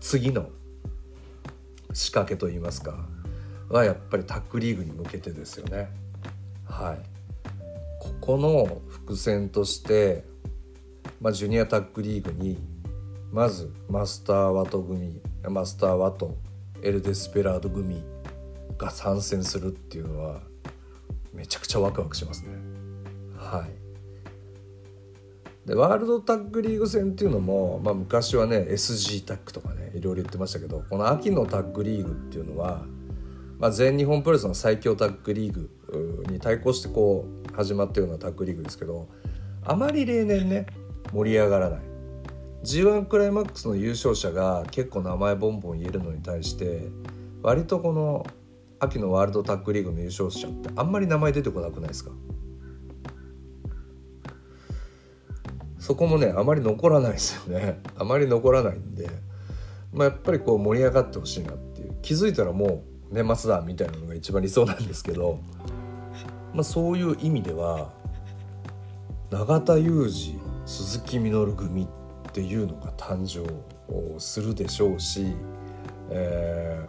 [0.00, 0.48] 次の
[1.92, 3.08] 仕掛けといいますか
[3.68, 5.88] はやっぱりタッグリーグに向けてですよね。
[6.64, 6.98] はい、
[8.00, 10.24] ここの伏線として、
[11.20, 12.58] まあ、ジュニアタッグリーグに
[13.32, 16.36] まずマスター・ワト組マスター・ワト
[16.82, 18.02] エル・デスペラード組
[18.78, 20.40] が参戦するっていうのは
[21.32, 22.50] めちゃくちゃワクワクしますね。
[23.36, 23.75] はい
[25.66, 32.84] でワールドタッグリーグ戦っていうのも、まあ、昔はね SG タッグとかねいろいろ言ってましたけどこの秋のタッグリーグっていうのは、
[33.58, 35.68] まあ、全日本プロレスの最強タッグリーグ
[36.30, 39.08] に対抗してこう始まったようなタッグリーグですけど
[39.64, 40.66] あまり例年ね
[41.12, 41.80] 盛り上がらない。
[42.64, 46.88] G1 クライマックスの優勝者が結構名前ボンボン言えるのに対して
[47.42, 48.26] 割とこの
[48.80, 52.10] 秋のワールドタッグリーグの優勝者ってあんまり名前出てこなくないですか？
[55.78, 57.80] そこもねあまり残らないですよね。
[57.98, 59.08] あまり残らないんで、
[59.92, 61.94] まあ、やっぱりこう盛り上がってほしいなっていう。
[62.02, 65.40] 気づいたらもう年末だみたいなのが一番理想なんですけど、
[66.54, 67.92] まあ、そういう意味では
[69.30, 71.86] 永田裕二鈴木みのる組っ
[72.32, 75.34] ていうのが誕生するでしょうし、
[76.10, 76.86] え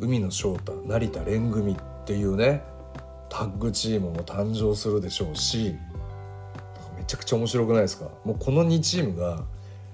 [0.00, 2.62] ー、海野翔太成田蓮組っていうね
[3.28, 5.76] タッグチームも誕生するでしょうめ
[7.06, 8.08] ちゃくちゃ面白くないですか？
[8.24, 9.44] もうこの2チームが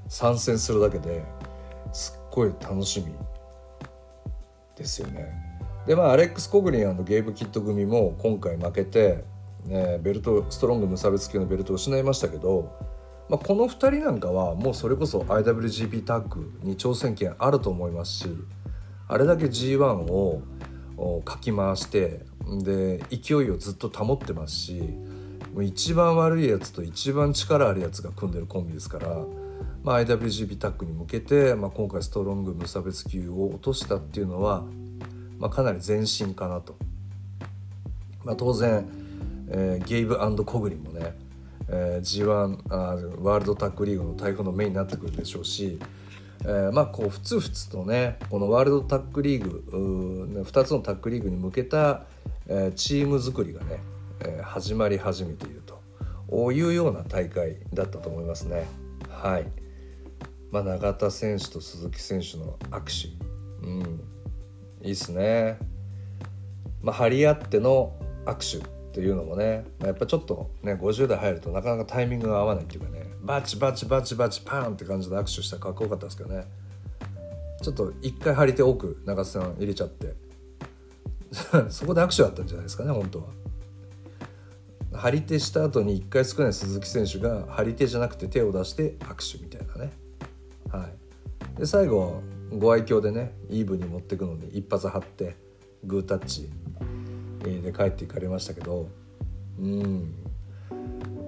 [0.09, 1.25] 参戦するだけで
[1.93, 3.13] すっごい楽しみ
[4.77, 5.33] ですよね。
[5.87, 9.25] でまあアレックス・コグリンゲーブ・キッド組も今回負けて、
[9.65, 12.73] ね、ベルトストロング無差別級のベルトを失いましたけど
[13.29, 18.27] まあ、この2人なんかはもうそれこそ IWGP タッグに挑戦権あると思いますし
[19.09, 20.43] あれだけ G1 を
[21.25, 22.27] かき回して
[22.63, 24.83] で勢いをずっと保ってますし
[25.53, 29.09] もう一番悪いやつと一番力あるやつが組んでるコンビですから、
[29.83, 34.65] まあ、IWGP タッグに向けて、まあ、今回ストロング無差別級を落としたっていうのは、
[35.39, 36.77] まあ、かなり前進かなと。
[38.25, 38.89] まあ、当然、
[39.49, 41.15] えー、ゲイブコグリもね
[41.69, 42.77] えー、G1 あ
[43.21, 45.79] ワールドタッグリーグの台風のメインになってくるでしょうし、
[46.43, 52.05] えー、まあこうふつふつとねこのワールドタッグリーグ2つのタッグリーグに向けた、
[52.47, 53.81] えー、チーム作りがね、
[54.25, 55.83] えー、始まり始めていると。
[56.53, 58.67] いうような大会だったと思いますね。
[59.11, 59.47] はい、
[60.51, 63.11] まあ、永田選手と鈴木選手の握
[63.61, 64.01] 手、うん、
[64.83, 65.59] いいっすね。
[66.81, 67.93] まあ、張り合っての
[68.25, 73.05] 握手っていうのもね、まあ、やっぱちょっとね50代入るとなかなかタイミングが合わないっていうかね。
[73.23, 76.45] バチバチバチバチパーンって感じで握手したらかっこよかったですけどね。
[77.63, 80.15] ちょっと一回張り手奥長瀬さん入れちゃって。
[81.71, 83.42] そこで握手だったんじゃないですかね本当は。
[84.95, 89.93] 張り手した後に1回少ない鈴木選手が張り手じゃなくて手を出して握手みたいなね。
[90.71, 90.89] は
[91.57, 95.37] い、で最後ご愛嬌でねイーブンに持ってくのに一発張って
[95.85, 96.51] グータッチ
[97.63, 98.89] で帰っていかれましたけど
[99.59, 100.15] うん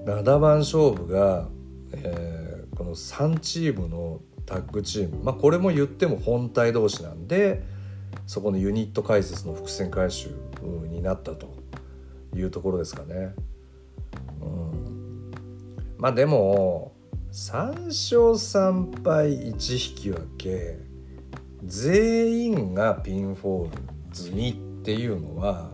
[0.06, 1.48] 7番勝負が、
[1.92, 7.62] えー、この3チームのタッグチームまあこれも言っても本体同士なんで
[8.26, 10.30] そこのユニット解説の伏線回収
[10.88, 11.54] になったと
[12.34, 13.34] いうところですかね。
[15.98, 16.92] まあでも
[17.32, 20.78] 3勝3敗1引き分け
[21.64, 25.72] 全員がピンフォール済みっていうのは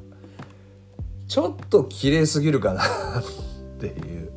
[1.26, 2.84] ちょっと綺麗すぎるかなっ
[3.78, 4.32] ていう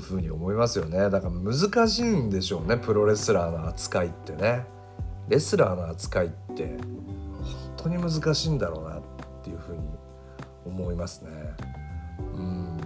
[0.00, 1.10] ふうに思いますよね。
[1.10, 4.64] だから難しいんでしょうねプロレスラーの扱いってね。
[5.28, 9.02] レスラーの扱いって本当に難しいんだろうなっ
[9.44, 9.82] ていうふうに
[10.66, 11.30] 思いますね。
[12.34, 12.80] うん。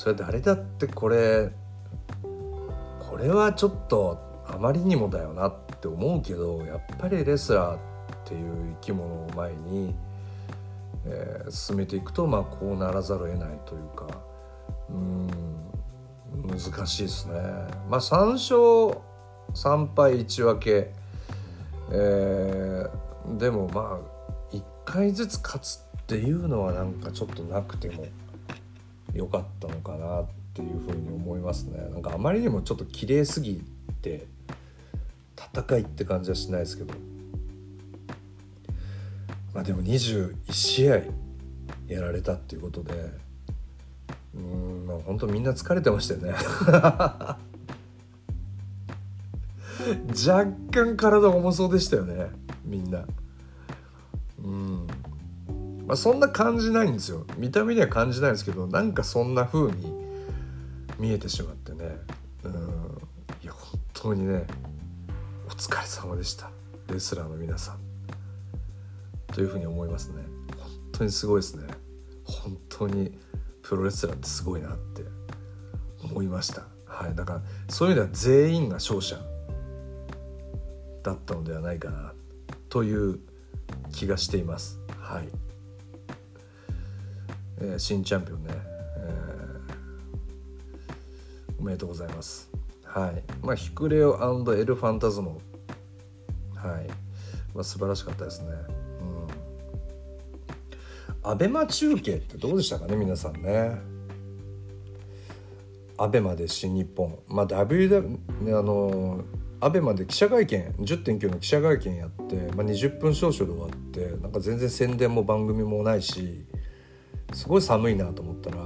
[0.00, 1.50] それ誰だってこれ
[3.00, 7.80] これはちょっとあまりにもだよなって思うけどやっぱりレスラーっ
[8.24, 9.94] ていう生き物を前に
[11.04, 14.06] えー、進めていくとまあこうならざるを得ないというか
[14.88, 15.28] うん
[16.46, 17.34] 難しいですね。
[17.88, 19.00] まあ3勝
[19.54, 20.92] 3敗1分け、
[21.92, 28.04] えー、でもまあ1回ずつ勝つっていうのはなんかちょっとなくても
[29.14, 31.78] よかったのかなっていうふうに思いますね。
[31.90, 33.62] なんかあまりにもちょっと綺麗すぎ
[34.02, 34.26] て
[35.36, 36.94] 戦いって感じはしないですけど。
[39.54, 41.00] まあでも21試合
[41.88, 42.94] やられたっていうことで
[44.34, 46.34] うんまあ本当みんな疲れてましたよね。
[50.10, 52.26] 若干体重そうでしたよね
[52.64, 53.04] みんな。
[54.42, 54.86] うん。
[55.90, 57.26] まあそんな感じないんですよ。
[57.36, 59.92] 見た目には感じないんですけどなんかそんな風に
[61.00, 61.96] 見えてしまってね。
[62.44, 62.52] うん。
[63.42, 64.46] いや本当にね
[65.48, 66.52] お疲れ様でした。
[66.86, 67.80] レスラーの皆さん。
[69.34, 70.22] というふうに思いますね。
[70.56, 71.66] 本当にすごいですね。
[72.22, 73.18] 本当に
[73.60, 75.02] プロレスラーってすごいなって
[76.04, 76.68] 思いました。
[76.86, 77.16] はい。
[77.16, 79.16] だからそういう意味では全員が勝者
[81.02, 82.12] だったのではないかな
[82.68, 83.18] という
[83.90, 84.78] 気がしています。
[85.00, 85.28] はい、
[87.60, 88.50] えー、新チャンピオンね、
[88.96, 92.50] えー、おめでとうございます。
[92.84, 93.22] はい。
[93.42, 94.14] まあヒクレオ
[94.54, 95.40] エル・ファンタズモ。
[96.56, 96.86] はい、
[97.54, 98.48] まあ、素晴らしかったですね。
[101.22, 101.30] うん。
[101.30, 103.78] アベマ中継ってどうでしたかね皆さんね。
[105.98, 107.18] アベマで新日本。
[107.28, 108.18] まあ WW
[108.58, 109.22] あの
[109.60, 116.46] アベマで記者会見10.9の記者会見やって、まあ、20分少々で終わってなんか全然宣伝も番組もないし
[117.32, 118.56] すごい寒いなと思ったら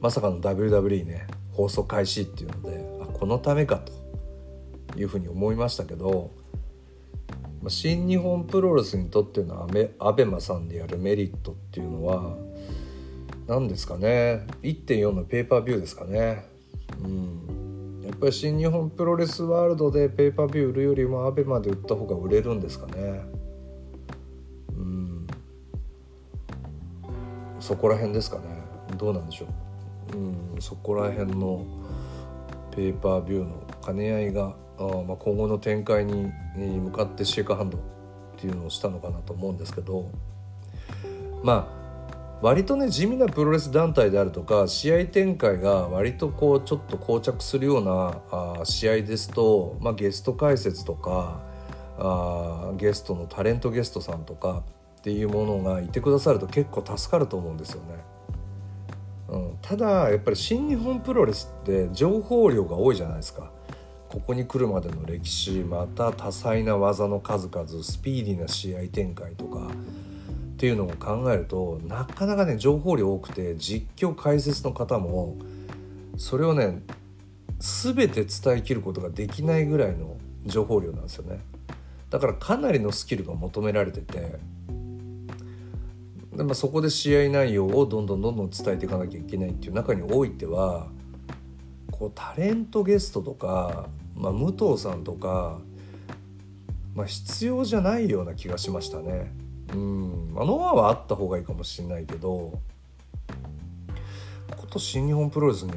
[0.00, 6.30] まさかの WWE ね放送開始っていうのであこのためかというふうに思いましたけど
[7.68, 12.36] 新日本プロレスにとってのアベマさんでやるメリットっていうのは
[13.46, 16.46] 何ですかね1.4のペーパービューですかね。
[17.02, 18.02] うん。
[18.04, 23.22] やっぱり新日本プロレスワールドでペーパービュー売るよりもアベマで売った方が売れるんですかね。
[27.60, 28.44] そこら辺ですかね。
[28.96, 29.48] どうなんでしょう。
[30.16, 31.64] うんそこら辺の
[32.74, 37.80] ペーパービューの兼ね合いがあまあ、今後の展開に向かってシェイクハンドっ
[38.38, 40.10] ていうのをしたのかなと思うんですけど
[41.42, 41.80] まあ
[42.40, 48.22] 割とね地味なプロレス団体であるとか試合展開が割とこうちょっと膠着するような
[48.60, 51.42] あ試合ですと、まあ、ゲスト解説とか
[51.98, 54.62] あゲストのタレントゲストさんとか
[55.00, 57.94] っていうものがいてくださると結構助かると思うんですよね。
[59.28, 63.50] うん、ただやっぱり新日本プロレスって情報量が多いじゃないですか。
[64.10, 75.36] ここに来るまでの歴史また多彩な技の数々スピーディーな試合展開とかっていうのを考えるとなかなかね情報量多くて実況解説の方も
[76.16, 76.82] それをね
[77.60, 81.40] 全て伝えきることができないぐらいの情報量なんですよね
[82.10, 84.40] だからかなりのスキルが求められてて
[86.40, 90.88] で、まあ、そこで試合内容をどんどんどんどん伝えていかなきゃいけないっていう中においては
[91.90, 93.86] こうタレントゲストとか
[94.20, 95.58] まあ、武藤さんとか、
[96.94, 99.32] まあ、必要じゃないような気がしましたね。
[99.72, 102.58] うん、まあ、ノアはあった方がいいかもしれないけど
[104.56, 105.72] こと新日本プロレスに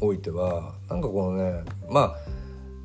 [0.00, 2.16] おいてはなんかこのねまあ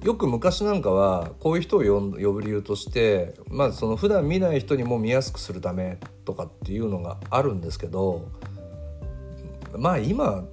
[0.03, 1.99] よく昔なんかはこういう人を呼
[2.33, 8.29] ぶ理由としてまあその普段見ない人にも見やすくするためとかっていうのがあるんですけど
[9.77, 10.43] まあ今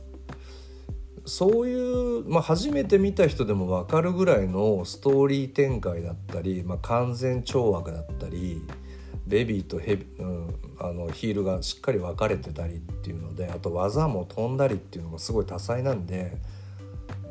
[1.27, 8.63] そういう、まあ、初めて見た人でも分かるぐらいのストーリー展開だったり、まあ、完全懲悪だったり
[9.27, 16.37] ベビーとヘビ、うん、あのヒールがしっかり分かれてたりっていうのであと技も飛んだりっていうのがすごい多彩なんで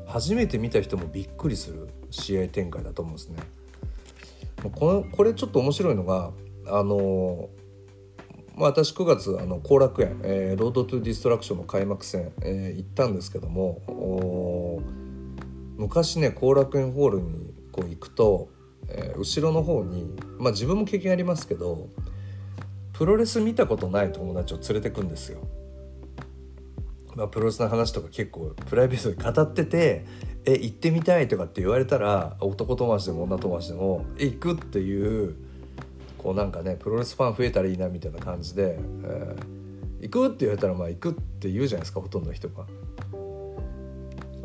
[0.08, 1.90] 初めて見た人もびっくりする。
[2.12, 3.38] 試合展開だと思うんですね。
[4.76, 6.32] これこれちょっと面白いのが
[6.68, 7.50] あの
[8.56, 14.82] まあ、私9月あの後楽園、えー、ロードトゥディストラクションの開幕戦、えー、行ったんですけども
[15.78, 18.50] 昔ね後楽園ホールにこう行くと、
[18.90, 21.88] えー、後ろの方に、まあ、自分も経験ありますけど
[22.92, 25.40] プロレス見たことない友達を連れてくんですよ。
[27.20, 30.06] まあ、プロレスの話とか結構プライベートで語ってて
[30.46, 35.36] 「え行ってみたい」とかって言われたら男友達でも女友達でも「行く」っていう
[36.18, 42.66] こうなんかねプロレスファン増えたらいいなみたいな感じで、えー、行くって言われたらまあ行くって言うじゃないですかほとんどの人が。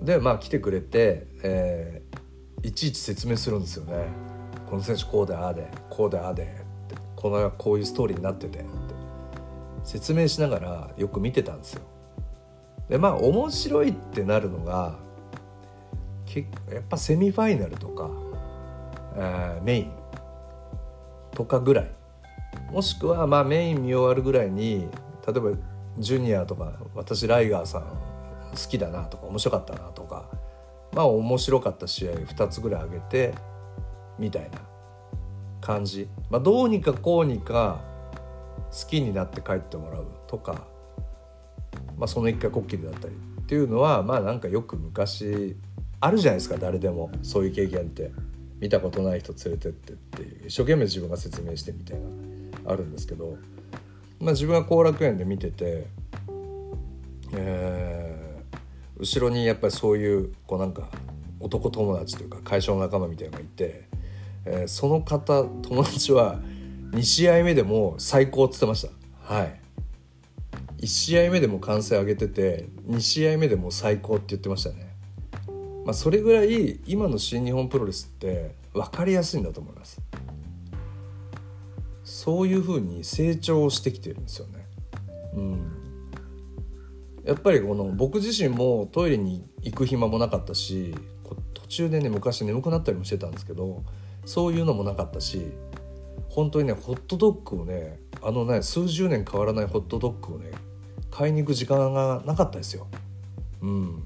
[0.02, 4.08] でまあ来てくれて、えー、いちいち説明するんですよね。
[4.68, 6.46] この選手こうでああでこうでああでっ
[6.88, 8.68] てこのこういうストーリーになっててって
[9.84, 11.93] 説明しながらよく見てたんですよ。
[12.88, 14.98] でまあ面白いってなるのが
[16.72, 18.10] やっぱセミファイナルとか、
[19.16, 19.92] えー、メイン
[21.32, 21.90] とかぐらい。
[22.70, 24.88] もしくはまあメイン見終わるぐらいに
[25.26, 25.50] 例えば
[25.98, 30.28] ジュニアとか私ライガーさん好きだなとか面白かったなとか
[30.92, 33.34] まあ面白かった試合2つぐらい上げて
[34.18, 34.58] みたいな
[35.60, 37.80] 感じ、まあ、どうにかこうにか
[38.70, 40.66] 好きになって帰ってもらうとか、
[42.04, 45.56] まあ、その一回こっきりだったりっていうのはまあなんかよく昔
[46.00, 48.12] あるじゃないですか誰でもそういう経験って。
[48.64, 53.36] 見たことない人連れてってっていう一生懸命自分が説明してみたいなあるんですけど、
[54.20, 55.86] まあ、自分は後楽園で見てて、
[57.34, 60.88] えー、後ろにやっぱりそういうこうなんか
[61.40, 63.84] 男友達というか会社の仲間みたいなのがいて、
[64.46, 66.40] えー、その方友達は
[66.92, 68.88] 2試合目でも最高っつってまし
[69.26, 69.34] た。
[69.34, 69.60] はい。
[70.78, 74.94] 1試合目でも歓声上げてて2試合目でも最高って言ってましたね。
[75.84, 80.00] まあそれぐらい今の新日本プロレスって分かりやすいんだと思います。
[82.04, 84.66] そういうふうに成長してきてるんですよね。
[85.34, 85.84] うん。
[87.24, 90.94] やっぱりこの僕自身もトイレに行く暇もなかったし
[91.54, 93.82] 途中でね昔眠くなったりもしてたんですけど
[94.26, 95.46] そういうのもなかったし
[96.34, 100.50] 本当にねホットドッグをねあのね数十年変わらないホットドッグをね
[101.12, 102.88] 買いに行く時間がなかったですよ。
[103.62, 104.02] うん。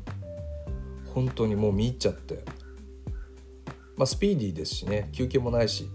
[1.15, 2.45] 本当にもう見入っちゃって。
[3.97, 5.89] まあスピーディーですしね休憩もないし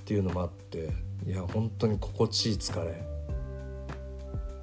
[0.00, 0.90] っていうのもあって
[1.24, 3.00] いや本当に心地いい疲れ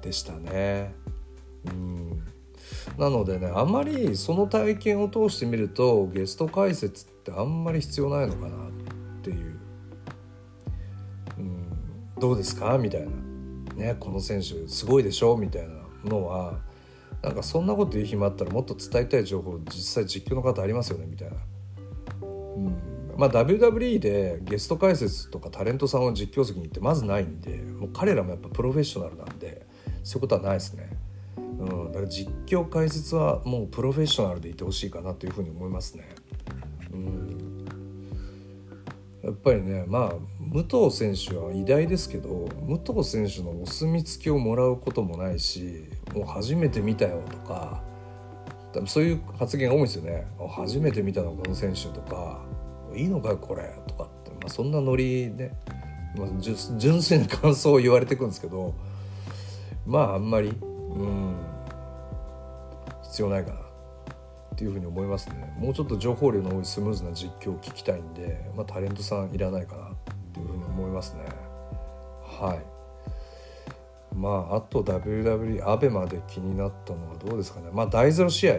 [0.02, 0.94] でしたね。
[1.64, 2.22] うん。
[2.98, 8.68] なのでねあまりその体験を通してみるとゲスト解説ってあんまり必要ないのかな
[12.20, 12.78] どうですか？
[12.78, 13.08] みたいな、
[13.74, 15.36] ね、この選手すごいでしょ？
[15.36, 16.58] みたいなのは
[17.22, 21.06] なんかそんなこと言う暇あったらもっと伝えたい情報実際実況の方ありますよね？
[21.06, 21.36] みたいな。
[22.22, 22.26] う
[22.60, 22.76] ん。
[23.16, 29.66] まあ、WWE でゲスト解説とかタレントさんを実況席に行ってまずないんでもう彼らもやっぱプロフェッショナルなんで
[30.04, 30.90] そういうことはないですね。
[31.36, 36.08] うん、だから実況解説はもうプロフェッショナルでいてほしいかなというふうに思いますね。
[36.92, 37.47] うん
[39.28, 47.82] やっぱりねまあ武藤選手は偉大ですけど武藤選手のお墨付きをもらうこともないしもう初めて見たよとか
[48.72, 50.26] 多分そういう発言が多いんですよね。
[50.50, 52.40] 初めて見たのこの選手とか
[52.94, 55.52] いいのかこれとかって、まあ、そんなノリで、
[56.16, 58.74] まあ、純粋な感想を言われてくんですけど
[59.86, 61.36] まああんまりうん
[63.02, 63.67] 必要ないかな。
[64.58, 65.54] っていうふうに思いますね。
[65.56, 69.94] もうちょっと情報量の多いスムーズな実況を聞きたいんで、まあ、タレントさんいらないかなっ
[70.32, 71.20] ていうふうに思いますね。
[72.24, 74.16] はい。
[74.16, 77.68] まああと WWE アベマで気になったのはどうですかね。
[77.72, 78.56] まあ大ゼロ試合。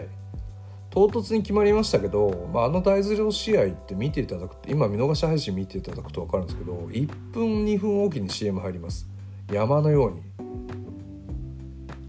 [0.88, 9.06] 唐突に決まりましたけど、まあ、あの大ゼロ試合って見ていただくと今見逃し配信見ていただくと分かるんですけど1分2分おきに CM 入ります。
[9.52, 10.22] 山のように。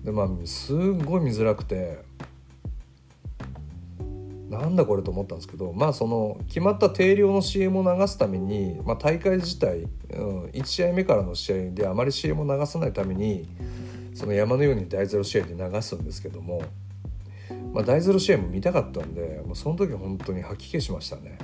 [0.06, 2.10] でまあすごい見づらくて
[4.52, 13.48] なんだこれと思ったんですけどまあその決まった定量の CM を流すために、まあ、大会自体、うん、1試合目からの試合であまり CM を流さないために
[14.14, 16.62] その山のように大ゼロ試合で流すんですけども、
[17.74, 21.38] まあ、大ゼロ試合も見たかったんでもうその時本当に吐き気しましたね、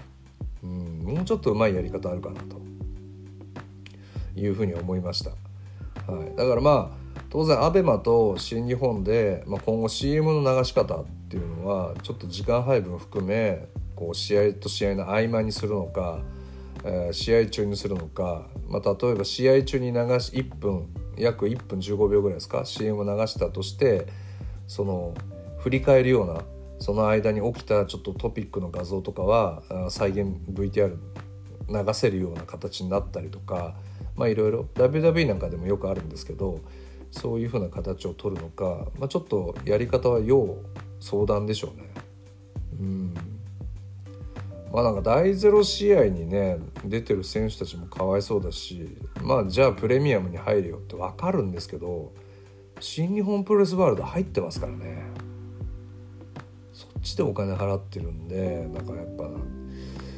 [0.61, 2.67] うん、もうちょっとうまいやり方あるかなと。
[4.37, 5.31] いうふうに思いました、
[6.11, 13.67] はい、だからまあ当然 ABEMA と新日本で、まあ、今後 CM の流し方っていうのはちょっと時間配分含め
[13.97, 16.21] こう試合と試合の合間にするのか、
[16.85, 24.07] えー、試合中にするのか、まあ、例えば試合中に流し1分約1分15秒ぐらいですか CM を流したとして
[24.67, 25.13] その
[25.59, 26.41] 振り返るような
[26.79, 30.95] その間に起きたちょっとトピックの画像とかは再現 VTR
[31.67, 33.75] 流せるような形になったりとか
[34.15, 36.61] まあいろいろ WWE なんかでもよくあるんですけど
[37.11, 40.57] そういうふうな形を取るのか、まあ、ちょっとやり方は要
[40.99, 41.89] 相談でしょうね。
[42.79, 43.13] うん
[44.71, 52.11] まあなんか大ゼロ試合にね出てる選手たちもかわいそうだしまあじゃあプレミアムに入るよって分かるんですけど
[52.79, 55.03] 新日本プロレスワールド入ってますからね
[56.73, 59.29] そっちでお金払ってるんでだからやっぱ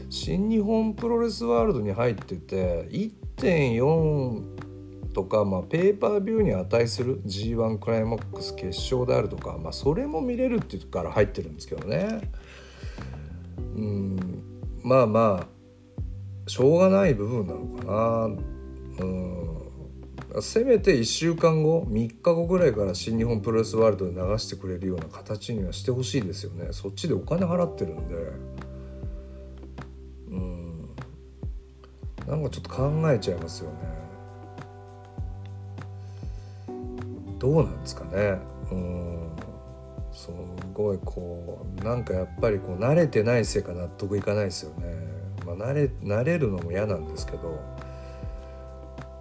[0.09, 4.58] 新日本プロレスワールドに入ってて1.4
[5.19, 12.31] とか、まあ、ペーパービューに値する G1 クライマックス決勝であるとか、まあ、それも見れるっていうから入ってるんですけどね。
[13.75, 14.43] うん。
[14.81, 19.05] まあまあしょうがない部分なのかな。
[19.05, 20.41] うん。
[20.41, 26.69] せめて1週間後3日後ぐらいから新日本プロレスワールドで流してくれるような形にはしてほしいですよね。
[26.71, 28.15] そっちでお金払ってるんで。
[30.29, 30.89] うん。
[32.25, 34.08] なんかちょっと考えちゃいますよね。
[37.39, 38.37] どうなんですかね。
[38.71, 39.29] うん。
[40.11, 40.29] す
[40.73, 44.93] ごいこうなんかやっぱりこう慣れてないせいか納得いかないですよね、
[45.45, 47.59] まあ、慣れ慣れるのも嫌なんですけど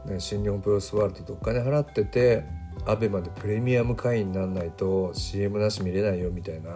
[0.06, 2.44] ね、新日本プロレスワールドでお金払ってて
[2.86, 6.70] ABEMA でプレミアム会員にならないと CM なし見れないよみたいな。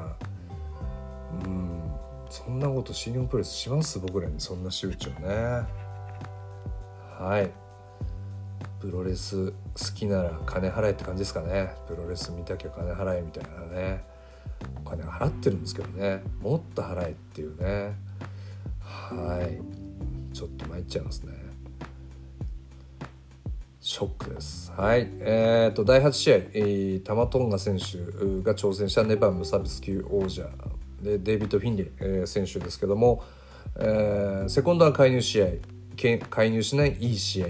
[1.45, 1.81] うん。
[2.29, 3.99] そんなこと新日本プロレスします？
[3.99, 5.29] 僕らにそんな周知をね。
[7.19, 7.51] はい。
[8.81, 11.75] プロレス好きなら金払えって感じですかね。
[11.89, 14.05] プロレス見たきゃ金払えみたいなね。
[14.85, 16.23] お金払ってるんですけどね。
[16.41, 17.95] もっと払えっていうね。
[18.81, 20.35] はい。
[20.35, 21.33] ちょっと参っちゃいますね。
[23.81, 24.71] ショックです。
[24.77, 25.11] はい。
[25.21, 27.99] えっ、ー、と、第8試合、えー、タマトンガ選手
[28.43, 29.03] が挑戦した。
[29.03, 30.49] ネバー無差別級王者。
[31.03, 33.25] で、デイビッド・フィンリー、えー、選手ですけども、
[33.77, 35.47] えー、セコンドは介入試合、
[35.97, 36.97] 介入しない。
[37.01, 37.47] いい試合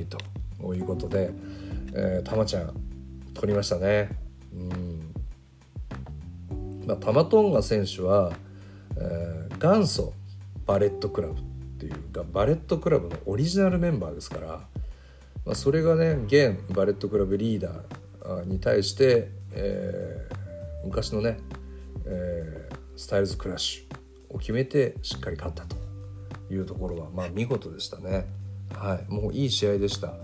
[0.58, 1.32] ということで、
[1.94, 2.74] えー、タマちゃん、
[3.34, 4.10] 取りましたね。
[4.52, 5.14] うん。
[6.86, 8.32] まあ、タマトンガ選手は、
[8.96, 10.12] えー、元祖
[10.66, 11.42] バレットクラブっ
[11.78, 14.66] ていうか、バレットクラブのオリジナルメンバーですから、
[15.44, 21.38] まあ、それがね現バレットクラブリーダーに対して、えー、昔のね、
[22.06, 25.76] えー、スタイルズクラッシュを決めてしっかり勝ったと
[26.50, 28.26] いうところは、まあ、見事でしたね。
[28.72, 30.14] はい、もういい試合でした。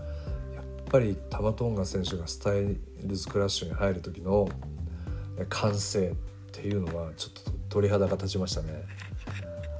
[0.88, 4.48] やっぱりタマトンガ選手がスタイルズクラッシュに入る時の
[5.50, 6.14] 歓声っ
[6.50, 8.84] ていうのはちょっと鳥肌が立ちましたね。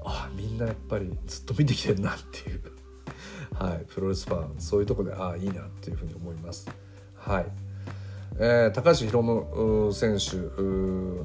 [0.05, 2.61] あみんなやっぱりずっと見てきてるなっていう
[3.59, 6.69] はい、プロレスファンそういうとこでああいいなっていうふうに思います。
[7.15, 7.47] はい
[8.39, 10.37] えー、高橋宏夢選手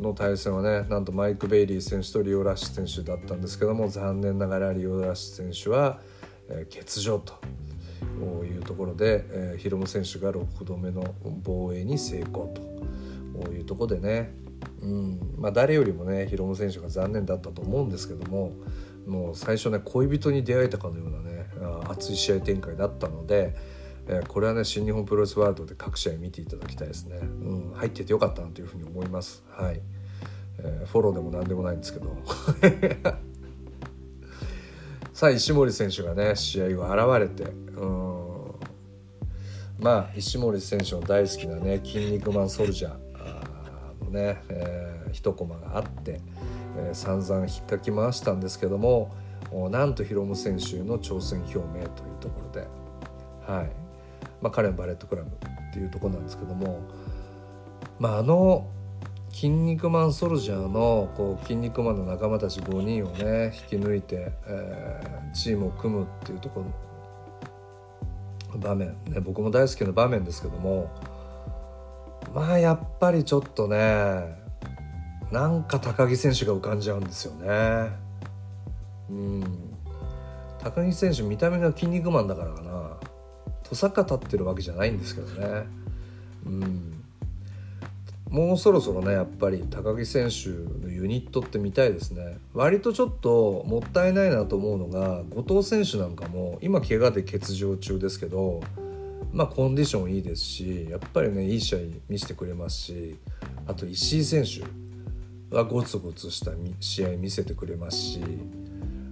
[0.01, 5.99] の対戦はねなんとマイク・ベイリー選手とリオ・ラッシュ選手だったんですけども残念ながらリオ・ラッシュ選手は、
[6.47, 7.33] えー、欠場と
[8.45, 11.03] いうところで、えー、ヒロム選手が6度目の
[11.43, 12.53] 防衛に成功
[13.33, 14.33] というところでね、
[14.81, 15.19] うん。
[15.37, 18.53] まあ、誰よりもねヒロム選手が残念だったと思うんですけども
[19.07, 21.47] もう最初ね恋人に出会えたかのようなね
[21.89, 23.55] 熱い試合展開だったので、
[24.07, 29.43] えー、これはね新日本プロレスワールドで各試合見ていただきたいですね、うん、入っててよかったなというふうに思います。
[29.49, 29.81] はい、
[30.59, 32.15] えー、フォローでも何でもないんですけど。
[35.13, 38.23] さあ石森選手がね試合を現れてうん。
[39.79, 46.19] まあ石森選手の大好きなね「筋肉マンソルジャー」のね、えー、一コマがあって、
[46.77, 49.13] えー、散々引っかき回したんですけども
[49.69, 52.67] なんとヒロム選手の挑戦表明というところで、
[53.45, 53.71] はい。
[54.41, 56.79] まあ、彼のバレットクラブっていうとこなんですけども、
[57.99, 58.67] まあ、あの
[59.33, 66.63] 「筋肉マンソルジャーの」こう筋肉マンの仲間たち5人をね引き抜いて、えー、チームを組むっていうとこ
[68.53, 68.95] ろ場面。
[69.09, 70.89] ね僕も大好きな場面ですけども
[72.33, 74.43] まあやっぱりちょっとね
[75.31, 77.89] なんか高木選手が浮かんじゃうんですよね。
[79.09, 79.43] うん。
[80.59, 82.97] 高木選手見た目が筋肉マンだからかな。
[83.63, 85.65] とさか立ってるわけじゃないんですけどね。
[86.45, 86.92] うん。
[88.33, 90.49] もうそろそろねやっぱり高木選手
[90.83, 92.39] のユニットって見たいですね。
[92.55, 98.61] 割とちょっともったいないなと思うのが後藤選手なんかも今怪我で欠場中ですけど
[99.31, 101.79] まあコンディションいいですしやっぱりねいい試合
[102.09, 103.15] 見せてくれますし
[103.67, 108.19] あと石井選手はゴツゴツした試合見せてくれますし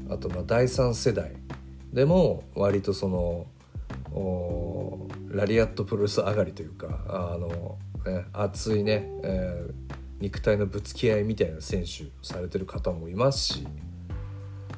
[0.10, 1.32] あとま第3世代。
[1.94, 3.46] でも割とその
[5.30, 7.78] ラリアットプロレス上がりというかあの、
[8.34, 9.70] 熱いね、え、
[10.20, 13.68] 肉体のぶつけ合いみたいな選手されてる方もいますし、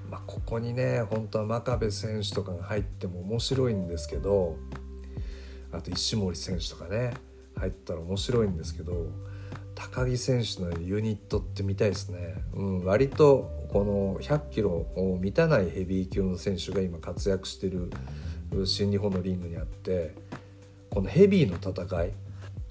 [0.09, 4.57] まあ、ここにね本当は真壁選手とかが入っても面白いんですけど
[5.71, 7.13] あと石森選手とかね
[7.57, 9.07] 入ったら面白いんですけど
[9.75, 17.91] 高木選手のユニットって見たいですね、うん、割とこの100キロを満たないヘビー級の選手が今活躍してる
[18.65, 20.13] 新日本のリングにあって
[20.89, 22.13] このヘビーの戦い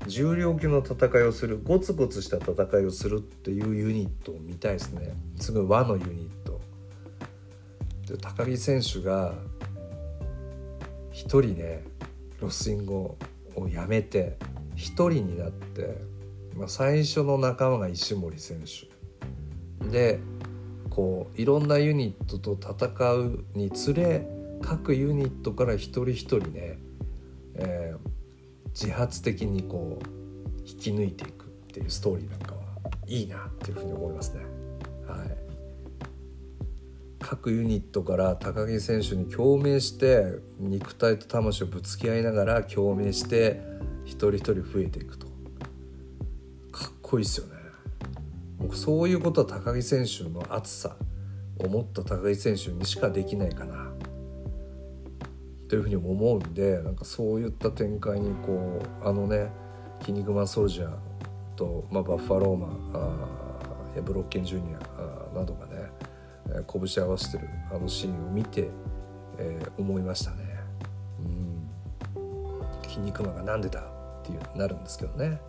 [0.07, 5.15] 重量級の戦いをするゴツゴツした戦いをするっていうユニットを見たいですね。
[5.37, 6.61] すごい和のユニット。
[8.07, 9.35] で高木選手が
[11.13, 11.85] 1人ね
[12.41, 13.17] ロスインゴ
[13.55, 14.37] をやめて
[14.77, 15.99] 1人になって、
[16.57, 19.89] まあ、最初の仲間が石森選手。
[19.89, 20.21] で
[20.91, 24.27] こういろんなユニットと戦うにつれ
[24.63, 26.79] 各ユニットから一人一人ね、
[27.55, 28.12] えー、
[28.75, 30.23] 自発的にこう
[30.67, 32.61] 引き抜いていくっていうストーリーなんかは
[33.07, 34.45] いいなっていうふうに思いますね。
[35.07, 35.37] はい、
[37.21, 43.61] 各ユニットから高木選手に共鳴して肉体と魂をぶつけ合いながら共鳴して
[44.05, 45.27] 一人一人増えていくと
[46.71, 47.53] かっこいいですよね。
[48.59, 50.97] もうそういうことは高木選手の熱さ
[51.59, 53.93] を持った高木選手にしかできないかな
[55.73, 59.51] というふうにも思うんでなんかそういった展開にこうあのね
[60.05, 60.91] 「筋肉マソルジャー
[61.57, 65.91] と」まあ、バッファローマンあブロッケンジュニアなどがね、
[66.49, 68.69] えー、拳合わせてるあのシーンを見て、
[69.39, 70.37] えー、思いましたね。
[71.25, 75.41] うん筋肉マンがなんでだっていうなるんですけどね。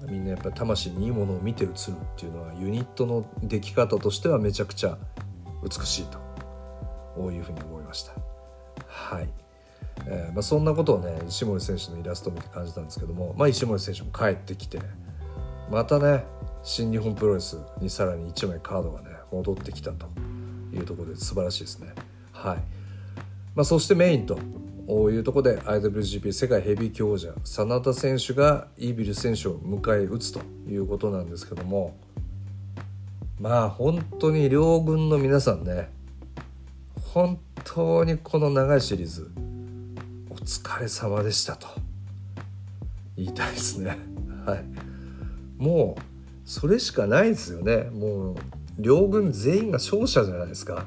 [0.00, 1.74] うん、みんなやっぱり魂にいいものを見て映るっ
[2.16, 4.96] ていうのはユニットの出来方としてはめちゃくちゃ
[5.62, 6.16] 美しいと
[7.14, 8.27] こういうふうに思いました。
[8.98, 9.28] はい、
[10.06, 14.80] えー、まあ、そんなことをね石森選手のイラストを見て感じたんですけども、まあ、石森選手も帰ってきて
[15.70, 16.24] またね
[16.62, 20.06] 新日本プロレスにさらに1枚カードがね戻ってきたと
[20.72, 21.94] いうところで素晴らしいですね。
[22.32, 22.56] はい
[23.54, 24.38] まあ、そしてメインと
[25.10, 31.96] いうところで IWGP 世界ヘビー級王者真田選手がイービル選手を迎え撃つということなんですけども
[33.40, 35.90] まあ本当に両軍の皆さんね
[37.12, 37.38] 本
[37.70, 39.30] 当にこの長いシリーズ
[40.30, 41.68] お疲れ様でしたと。
[43.14, 43.98] 言いたいですね。
[44.46, 44.64] はい。
[45.58, 46.02] もう
[46.46, 47.90] それしかないですよね。
[47.92, 48.36] もう
[48.78, 50.86] 両軍全員が勝者じゃないですか。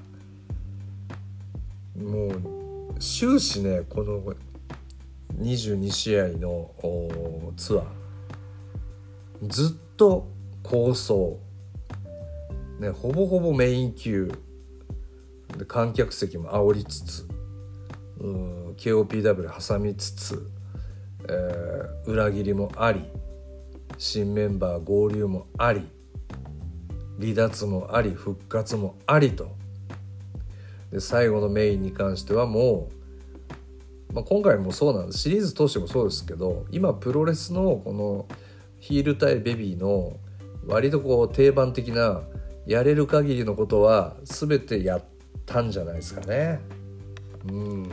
[1.95, 4.34] もう終始ねこの
[5.39, 6.71] 22試合の
[7.57, 7.86] ツアー
[9.47, 10.27] ずっと
[10.63, 11.38] 構想。
[12.79, 14.32] ねほぼほぼメイン級。
[15.58, 17.28] で観客席も煽りつつ
[18.20, 20.52] うん KOPW 挟みつつ、
[21.28, 23.04] えー、裏切りもあり
[23.97, 25.88] 新メンバー合流もあり
[27.20, 29.52] 離脱もあり復活もありと。
[30.91, 32.89] で最後のメインに関してはも
[34.12, 35.20] う、まあ、今回もそうなんです。
[35.20, 38.28] シリーズ通してもそうですけど今プロレスのこの
[38.80, 40.18] ヒール対ベビーの
[40.66, 42.22] 割とこう定番的な
[42.66, 45.04] やれる限りのことは全てやっ
[45.52, 46.60] たんじゃないですかね。
[47.49, 47.91] うん。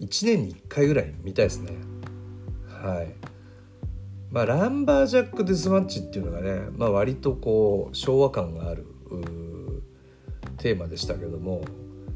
[0.00, 1.72] 1年に1回ぐらい見たいですね。
[2.68, 3.14] はい。
[4.30, 8.84] まあ、ランバージャックデスマッチっていうのがね、まあ、割とこう昭和感がある
[10.58, 11.62] テーマでしたけども、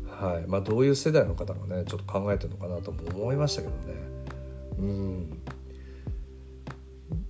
[0.06, 0.46] はい。
[0.48, 3.94] まあ、どういう世代の方がねちょっと考えてるのかなとも思いましたけどね。
[4.78, 5.42] うん。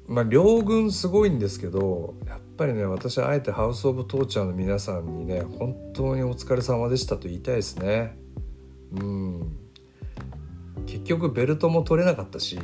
[0.06, 8.18] まあ両軍すごいんですけどやっぱりね私はあえてハウス・オブ・トーチャーの皆さんにね本当にお疲れ様でしたと言いたいですね。
[8.92, 9.56] うん。
[10.84, 12.58] 結局ベルトも取れなかったし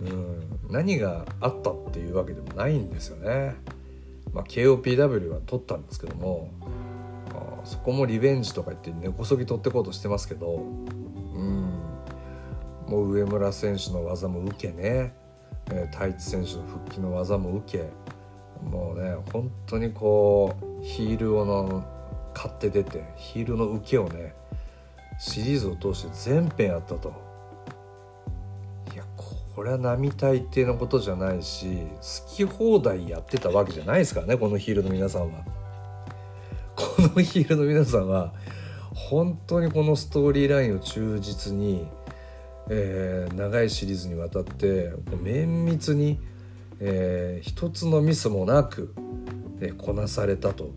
[0.00, 0.58] うん。
[0.70, 3.56] 何があったっていうわけでもないんですよね。
[4.32, 6.50] まあ、KOPW は取ったんですけども
[7.64, 10.58] そこもリベンジとか言って根こそぎ取ってこうとしてますけどう
[11.38, 11.82] ん。
[12.86, 15.14] もう上村選手の技も受けね、
[15.70, 18.17] え、太一選手の復帰の技も受け。
[18.62, 21.84] もうね本当にこうヒールをの
[22.34, 24.34] 買って出てヒールの受けをね
[25.18, 27.12] シリーズを通して全編やったと
[28.94, 29.04] いや。
[29.54, 35.58] これは並大抵のことじゃないし好き放題やってたわけじゃないですからねこのヒールの皆さんは。
[36.78, 38.32] このヒールの皆さんは
[38.94, 41.88] 本当にこのストーリーラインを忠実に、
[42.70, 44.92] えー、長いシリーズにわたって
[45.22, 46.20] 綿密に、
[46.80, 48.94] えー、一つのミスもなく、
[49.60, 50.70] えー、こなされたと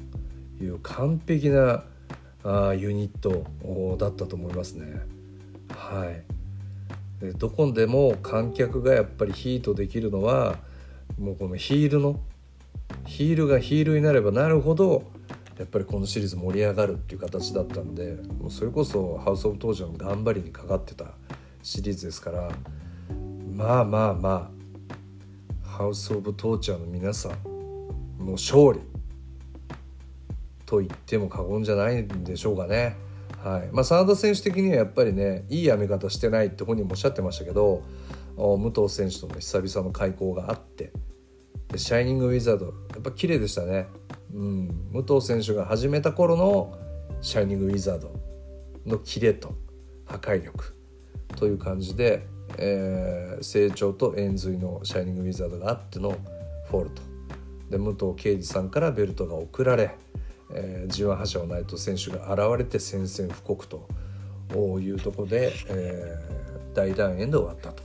[0.60, 1.84] いう完璧な
[2.44, 3.46] あユニット
[3.98, 5.02] だったと思いますね。
[5.70, 6.24] はい
[7.22, 10.58] でどこでも観客がやっぱりヒートできるのは
[11.20, 12.20] もうこのヒールの
[13.06, 15.04] ヒールがヒールになればなるほど
[15.60, 21.06] やっぱりこのシリーズ盛り上がるっていう形だったんでもうそれこそハウス・オブ・当時の頑張りにかかってた
[21.62, 22.50] シリーズですから
[23.56, 24.61] まあまあまあ
[25.82, 27.32] ハウス・オブ・トーチャーの皆さん
[28.24, 28.80] もう勝利
[30.68, 32.96] と言っても過言じゃないんでしょうかね。
[33.44, 33.70] はい。
[33.72, 37.82] まあ、真田選手的にはやっぱりねいいやめ方してないって本人もおっしゃってましたけど
[38.38, 40.94] 武藤選手との久々の開口があって
[41.70, 43.88] でシャイニングウィザードやっぱ綺麗でしたね、
[44.36, 46.78] うん、武藤選手が始めた頃の
[47.22, 48.14] シャイニングウィザード
[48.86, 49.56] のキレと
[50.06, 50.76] 破壊力
[51.38, 52.28] という感じで、
[52.58, 56.16] えー、成長と円髄のシャイニングウィザードがあっての
[56.70, 57.02] フォールト
[57.70, 59.96] で武藤敬司さんからベルトが贈られ
[60.54, 63.88] えー、G1 覇者の内藤選手が現れて宣戦布告と
[64.80, 67.84] いうところで、えー、大団円で終わったと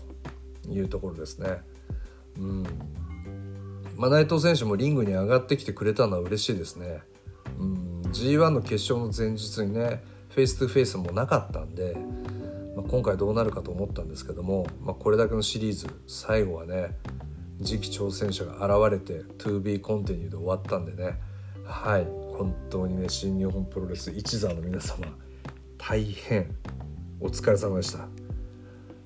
[0.69, 1.61] いうところですね。
[2.39, 2.67] うん
[3.97, 7.01] まあ、内藤選手もリングに上がってきてくれたのは嬉しいですね。
[7.59, 11.97] うん、G1 の決勝の前日にねフェイストゥフェイスもなかったんで、
[12.77, 16.97] まあ、今回どうなるかと思ったんですけども、まあ、これだけのシリーズ最後はね
[17.65, 21.19] 次期挑戦者が現れて To be continued で終わったんでね
[21.65, 22.05] はい
[22.37, 25.07] 本当にね新日本プロレス一座の皆様
[25.79, 26.55] 大変
[27.19, 28.07] お疲れ様でした。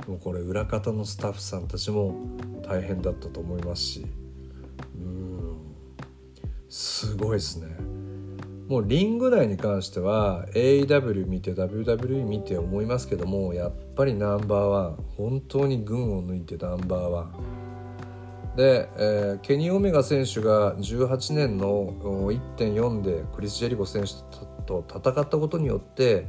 [0.08, 2.14] もうこれ裏方のスタッフさんたちも
[2.66, 4.06] 大変だったと思いますし
[4.96, 5.56] うん
[6.68, 7.68] すごいですね。
[8.70, 21.92] もうリング内に関しては AEW 見て WWE 見て思いますけどもやっぱりナンバーワン本当に群を抜いてナンバーワンで、えー、ケニー・オメガ選手が18年の
[22.30, 24.12] 1.4でクリス・ジェリコ選手
[24.66, 26.28] と戦ったことによって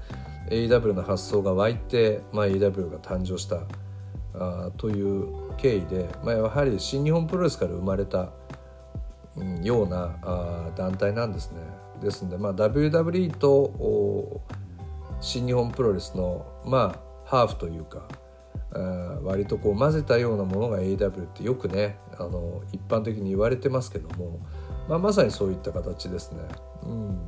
[0.50, 3.68] AEW の発想が湧いて、まあ、AEW が誕生した
[4.34, 5.28] あという
[5.58, 8.32] 経緯で、まあ、やはり新日本プロレスから生まれた、
[9.38, 11.81] うん、ようなあ団体なんですね。
[12.02, 14.42] ですので、まあ、WWE と
[15.20, 16.96] 新日本プロレスの、ま
[17.26, 18.08] あ、ハーフというか
[19.24, 24.40] 割とこう混ぜたようなものが AW ってよくねあの一般的に言われてますけども、
[24.90, 26.40] まあ、まさにそういった形ですね。
[26.84, 27.20] うん、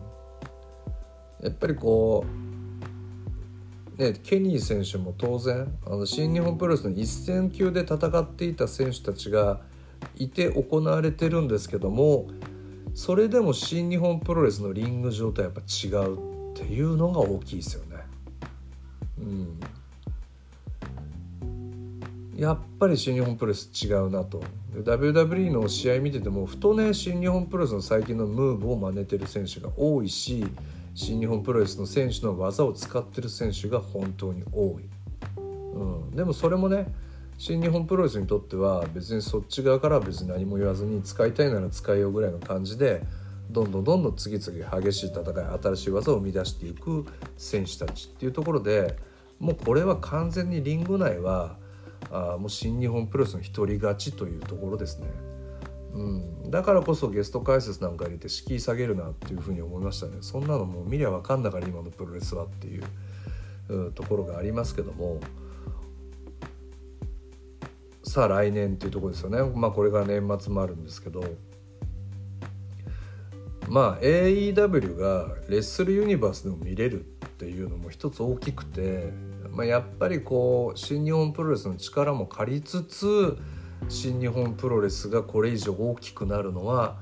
[1.41, 2.43] やっぱりこう
[3.97, 9.61] ね、ケニー選手も当然あの新日本プロレスの一戦級で戦っていた選手たちが
[10.15, 12.27] いて行われてるんですけども
[12.93, 17.97] それでも新日本プロレスのリング上とはやっぱ違うっていうのが大きいですよね。
[19.19, 19.59] うん。
[22.35, 24.41] やっぱり新日本プロレス違うなと。
[24.81, 30.45] WWE の試合見ててもふとね新日本プロレスの最近のムーブを真似てる選手が多いし
[30.95, 34.89] 新日本プロレスの選手の技を使ってる選手が本当に多い、
[35.75, 36.87] うん、でもそれもね
[37.37, 43.03] 新日本プロレスにとっては別にそっち側からは別に何も言わずに使いたいなら使いようぐらいの感じで
[43.49, 47.05] どんどんどんどん次々激しい戦い新しい技を生み出していく
[47.37, 48.95] 選手たちっていうところで
[49.39, 51.57] もうこれは完全にリング内は
[52.11, 55.07] あもう新日本プロレスの一人勝ちというところですね。
[55.93, 60.13] うん、だからこそゲスト解説なんか入れて敷居下げるなっていうふうに思いましたね。
[60.21, 62.83] そんなのもう見りゃ分かんだから今のプロレスはっていう、
[63.69, 65.19] うところがありますけども。
[68.03, 69.41] さあ来年っていうところですよね。
[69.55, 71.23] まあこれが年末もあるんですけど。
[73.69, 79.13] まあ AEW がレッスルユニバースでも見れるっていうのも一つ大きくて
[79.53, 83.37] まあ、やっぱりこう新日本プロレスの力も借りつつ
[83.87, 86.97] 新日本プロレスがこれ以上大きくなるのは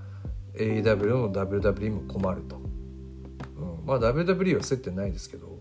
[0.55, 2.59] AEW も WWE も困ると、う
[3.83, 5.59] ん、まあ WWE は接点ないですけど。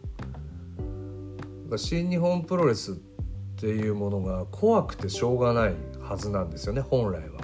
[1.77, 3.10] 新日本プロレスって
[3.61, 7.41] ていうものが怖くてしょうがないはずなんですよね本来は。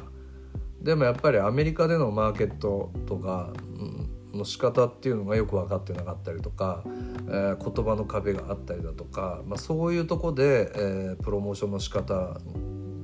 [0.82, 3.52] でもやっぱりアメリカでのマーケットとか、
[4.36, 12.38] の仕方っていうのがよく分かってなかったりとか、えー、言葉の壁があったりだとか、まあ、そういうとこで、えー、プロモーションの仕方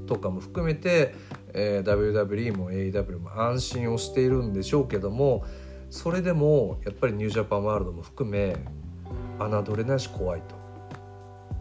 [0.07, 1.15] とかも含めて、
[1.55, 5.45] えー、WWE も AEW も安心をしているんでしょうけども
[5.91, 8.57] それでもやっぱりニュージャパンワールドも含め
[9.39, 10.62] 侮れないし怖いと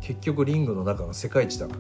[0.02, 1.80] 結局リングの中が世界一だから。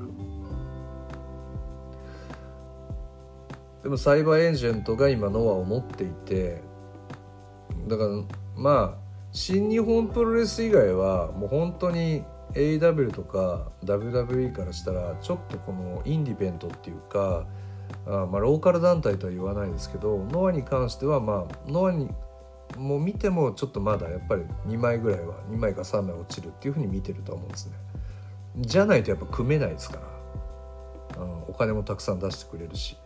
[3.83, 6.61] でもサイバーエージェントが今ノアを持っていて
[7.87, 8.09] だから
[8.55, 8.97] まあ
[9.31, 17.45] 新日本プロレス以外はもう本当に AW とか WWE からしたらちょっとこのインディペントっていうか
[18.05, 22.09] あまあローカル団体とは言わないですけどノアに関してはまあノアに
[22.77, 27.73] もう見てもちょっとまだやっぱり2枚ぐらいは2枚か3枚落ちるっていうふうに見てると思うんですね。
[28.57, 29.99] じゃないとやっぱ組めないですか
[31.15, 32.97] ら、うん、お金もたくさん出してくれるし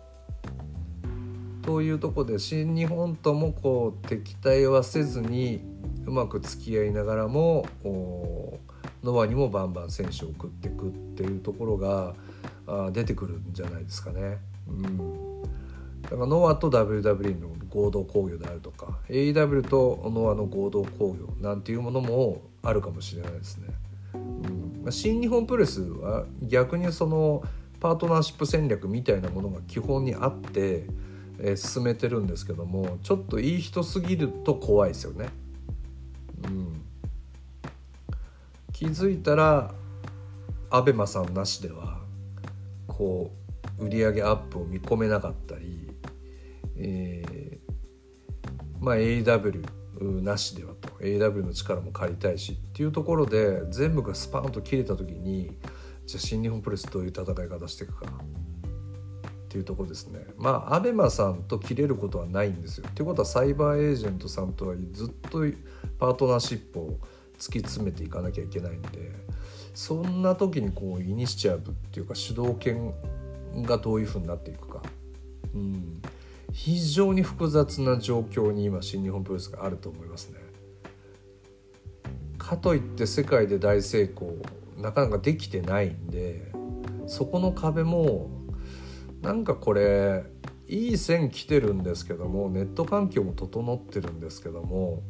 [1.62, 5.62] というとこで新日本ともこう敵対はせずに
[6.06, 7.66] うまく付き合いながらも
[9.04, 12.16] ノアにもバンバン選手を送っていくっていうところが
[12.68, 14.38] あ出てくるんじゃないですかね。
[14.68, 15.42] うん、
[16.02, 23.68] だからノアと WWE の合同工業であるとか AEW とノアの合同工業なんていうものもあるかもしれないですね。
[24.14, 27.44] うんま、新日本プレスは逆にその
[27.80, 30.88] パートナーシップ戦略みたいなものが基本にあって
[31.40, 35.30] えー、進めてるんですけどもちょっといい人すぎると怖いですよね。
[36.46, 36.82] うん、
[38.72, 39.74] 気づいたら
[40.70, 42.00] abema さんなしでは
[42.88, 43.32] こ
[43.80, 45.92] う売り上げアップを見込めなかったり、
[46.78, 50.74] えー、まあ AW なしでは
[51.06, 55.58] AW の力も借りたいしっていうところで全部がスパンと切れた時に
[56.06, 60.20] じゃあ新日本プレスどういう戦い方していくかっていうところですね。
[60.38, 62.86] まあアベマさんと切れることはないんですよ。
[62.90, 65.40] っていうことはサイバーエージェントさんとはずっと
[65.98, 67.00] パートナーシップを
[67.40, 69.12] 突き詰めていかなきゃいけないんで
[69.74, 72.94] そんな時にこうイニシチアブっていうか主導権
[73.62, 74.82] がどういうふうになっていくか、
[75.54, 76.02] うん、
[76.52, 80.45] 非常に複雑な状況に今新日本プロレスがあると思いますね。
[82.46, 84.34] かといって世界で大成功
[84.78, 86.52] なかなかできてないんで
[87.08, 88.30] そこの壁も
[89.24, 90.26] なんかこれ
[90.68, 95.02] いい線来てるんですけどもネット環境も整ってるんですけども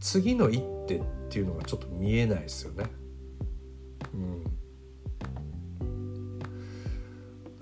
[0.00, 2.86] 次の一手っていうのがちょっと見えないですよね。
[4.12, 4.44] うん、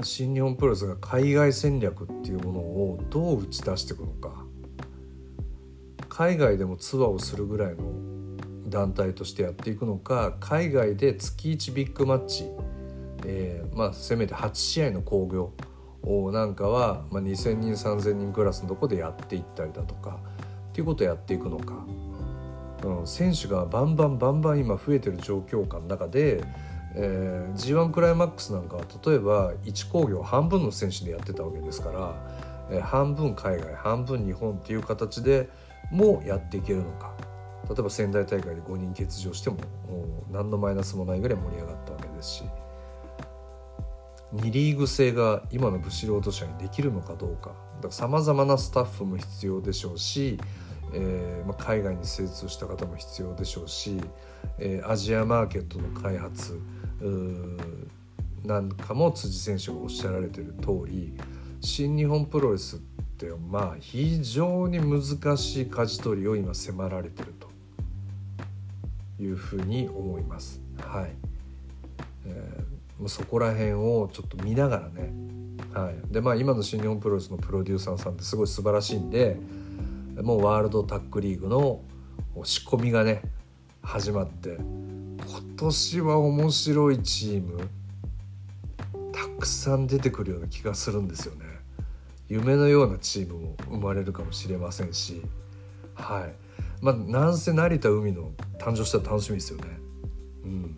[0.03, 4.47] 新日本プロレスが海外戦略っていうものをどう打ち出していくのか
[6.09, 8.20] 海外でもツアーをするぐらいの
[8.71, 12.49] 団体としてやっていくのか海外で月1ビッグマッチ、
[13.27, 15.53] えー、まあ、せめて8試合の興行
[16.33, 20.19] なんかは、まあ、2,000人3,000人クラスのとこでやっていったりだとか
[20.71, 21.85] っていうことをやっていくのか、
[22.85, 26.43] うん、選手がバンバンバンバン今増えてる状況下の中で、
[26.95, 32.15] えー、G1 クライマックスなんかは例えば1工業半分の選手でやってたわけですから、
[32.71, 35.49] えー、半分海外半分日本っていう形で
[35.91, 37.30] もやっていけるのか。
[37.69, 39.59] 例えば仙台大会で5人欠場しても
[40.31, 42.45] 何のマイナスもないぐらい盛り上がったわけですし
[44.35, 47.53] 2リーグ制が今の武士ロード社にできるのかどうか。
[47.91, 50.39] さまざまなスタッフも必要でしょうし、
[50.93, 54.01] えーまあ、海外に精通した方も必要でしょうし、
[54.59, 56.61] えー、アジアマーケットの開発
[58.45, 61.15] なんかも辻選手がおっしゃられてる通り
[61.61, 62.79] 新日本プロレスっ
[63.19, 67.35] てまあ非常に難しい舵取りを今迫られてる
[69.21, 70.61] いうふうに思います。
[70.81, 71.11] はい、
[72.27, 75.13] えー、そこら辺をちょっと見ながらね、
[75.73, 79.37] はい、でまあ今の新日本プロレスのプロデューサーさんってすごい素晴らしいんで
[80.23, 81.81] もうワールドタッグリーグの
[82.45, 83.23] 仕込みがね
[83.83, 85.19] 始まって今
[85.57, 87.69] 年は面白いチーム
[89.13, 91.45] たくさん出てくるような気がするんですよね。
[92.29, 95.23] 夢のようなチームも生まれるかもしれませんし。
[95.95, 96.35] はい。
[96.81, 99.65] まあなんせ成田海の誕生したら楽しみですよね。
[100.45, 100.77] うん。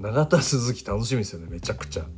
[0.00, 2.10] 永田鈴木楽しみですよねめちゃくちゃ、うん、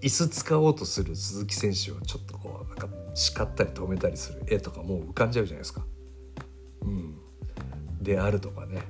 [0.00, 5.84] 椅子使おうとする鈴木選手をちょっとこうなんか叱ったり止めたりする絵とかもう浮かんじゃうじゃないですか。
[6.82, 7.18] うん。
[8.00, 8.82] であるとかね。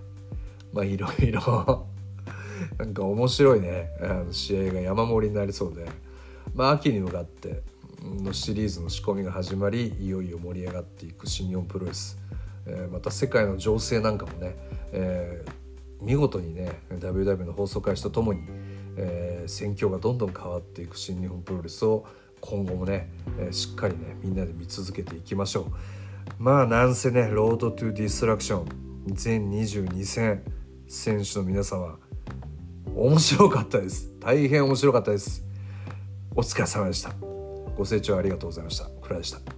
[0.73, 1.87] まあいろいろ。
[2.77, 3.89] なんか面白いね。
[4.03, 5.89] あの試合が山盛りになりそうで。
[6.55, 7.63] まあ秋に向かって
[8.03, 12.19] のシリーズの仕込みが始まりいよいよ盛り上がっていく新日本プロレス、
[12.69, 14.57] えー、また世界の情勢なんかもね、
[14.93, 18.43] えー、見事にね WW の放送開始とともに、
[18.97, 22.07] えー、戦況がどんどん変わっていく新日本プロレスを
[22.41, 25.65] 今後もね、えー、しっかりねみんなで見続けていきましょう
[26.39, 28.67] まあなんせねロードトゥディストラクション
[29.07, 30.43] 全22戦
[30.87, 31.99] 選手の皆様
[32.95, 35.45] 面白かったです大変面白かったです
[36.35, 37.39] お疲れ様でした
[37.79, 38.91] ご清聴ありがとうございました。
[39.01, 39.58] 倉でした。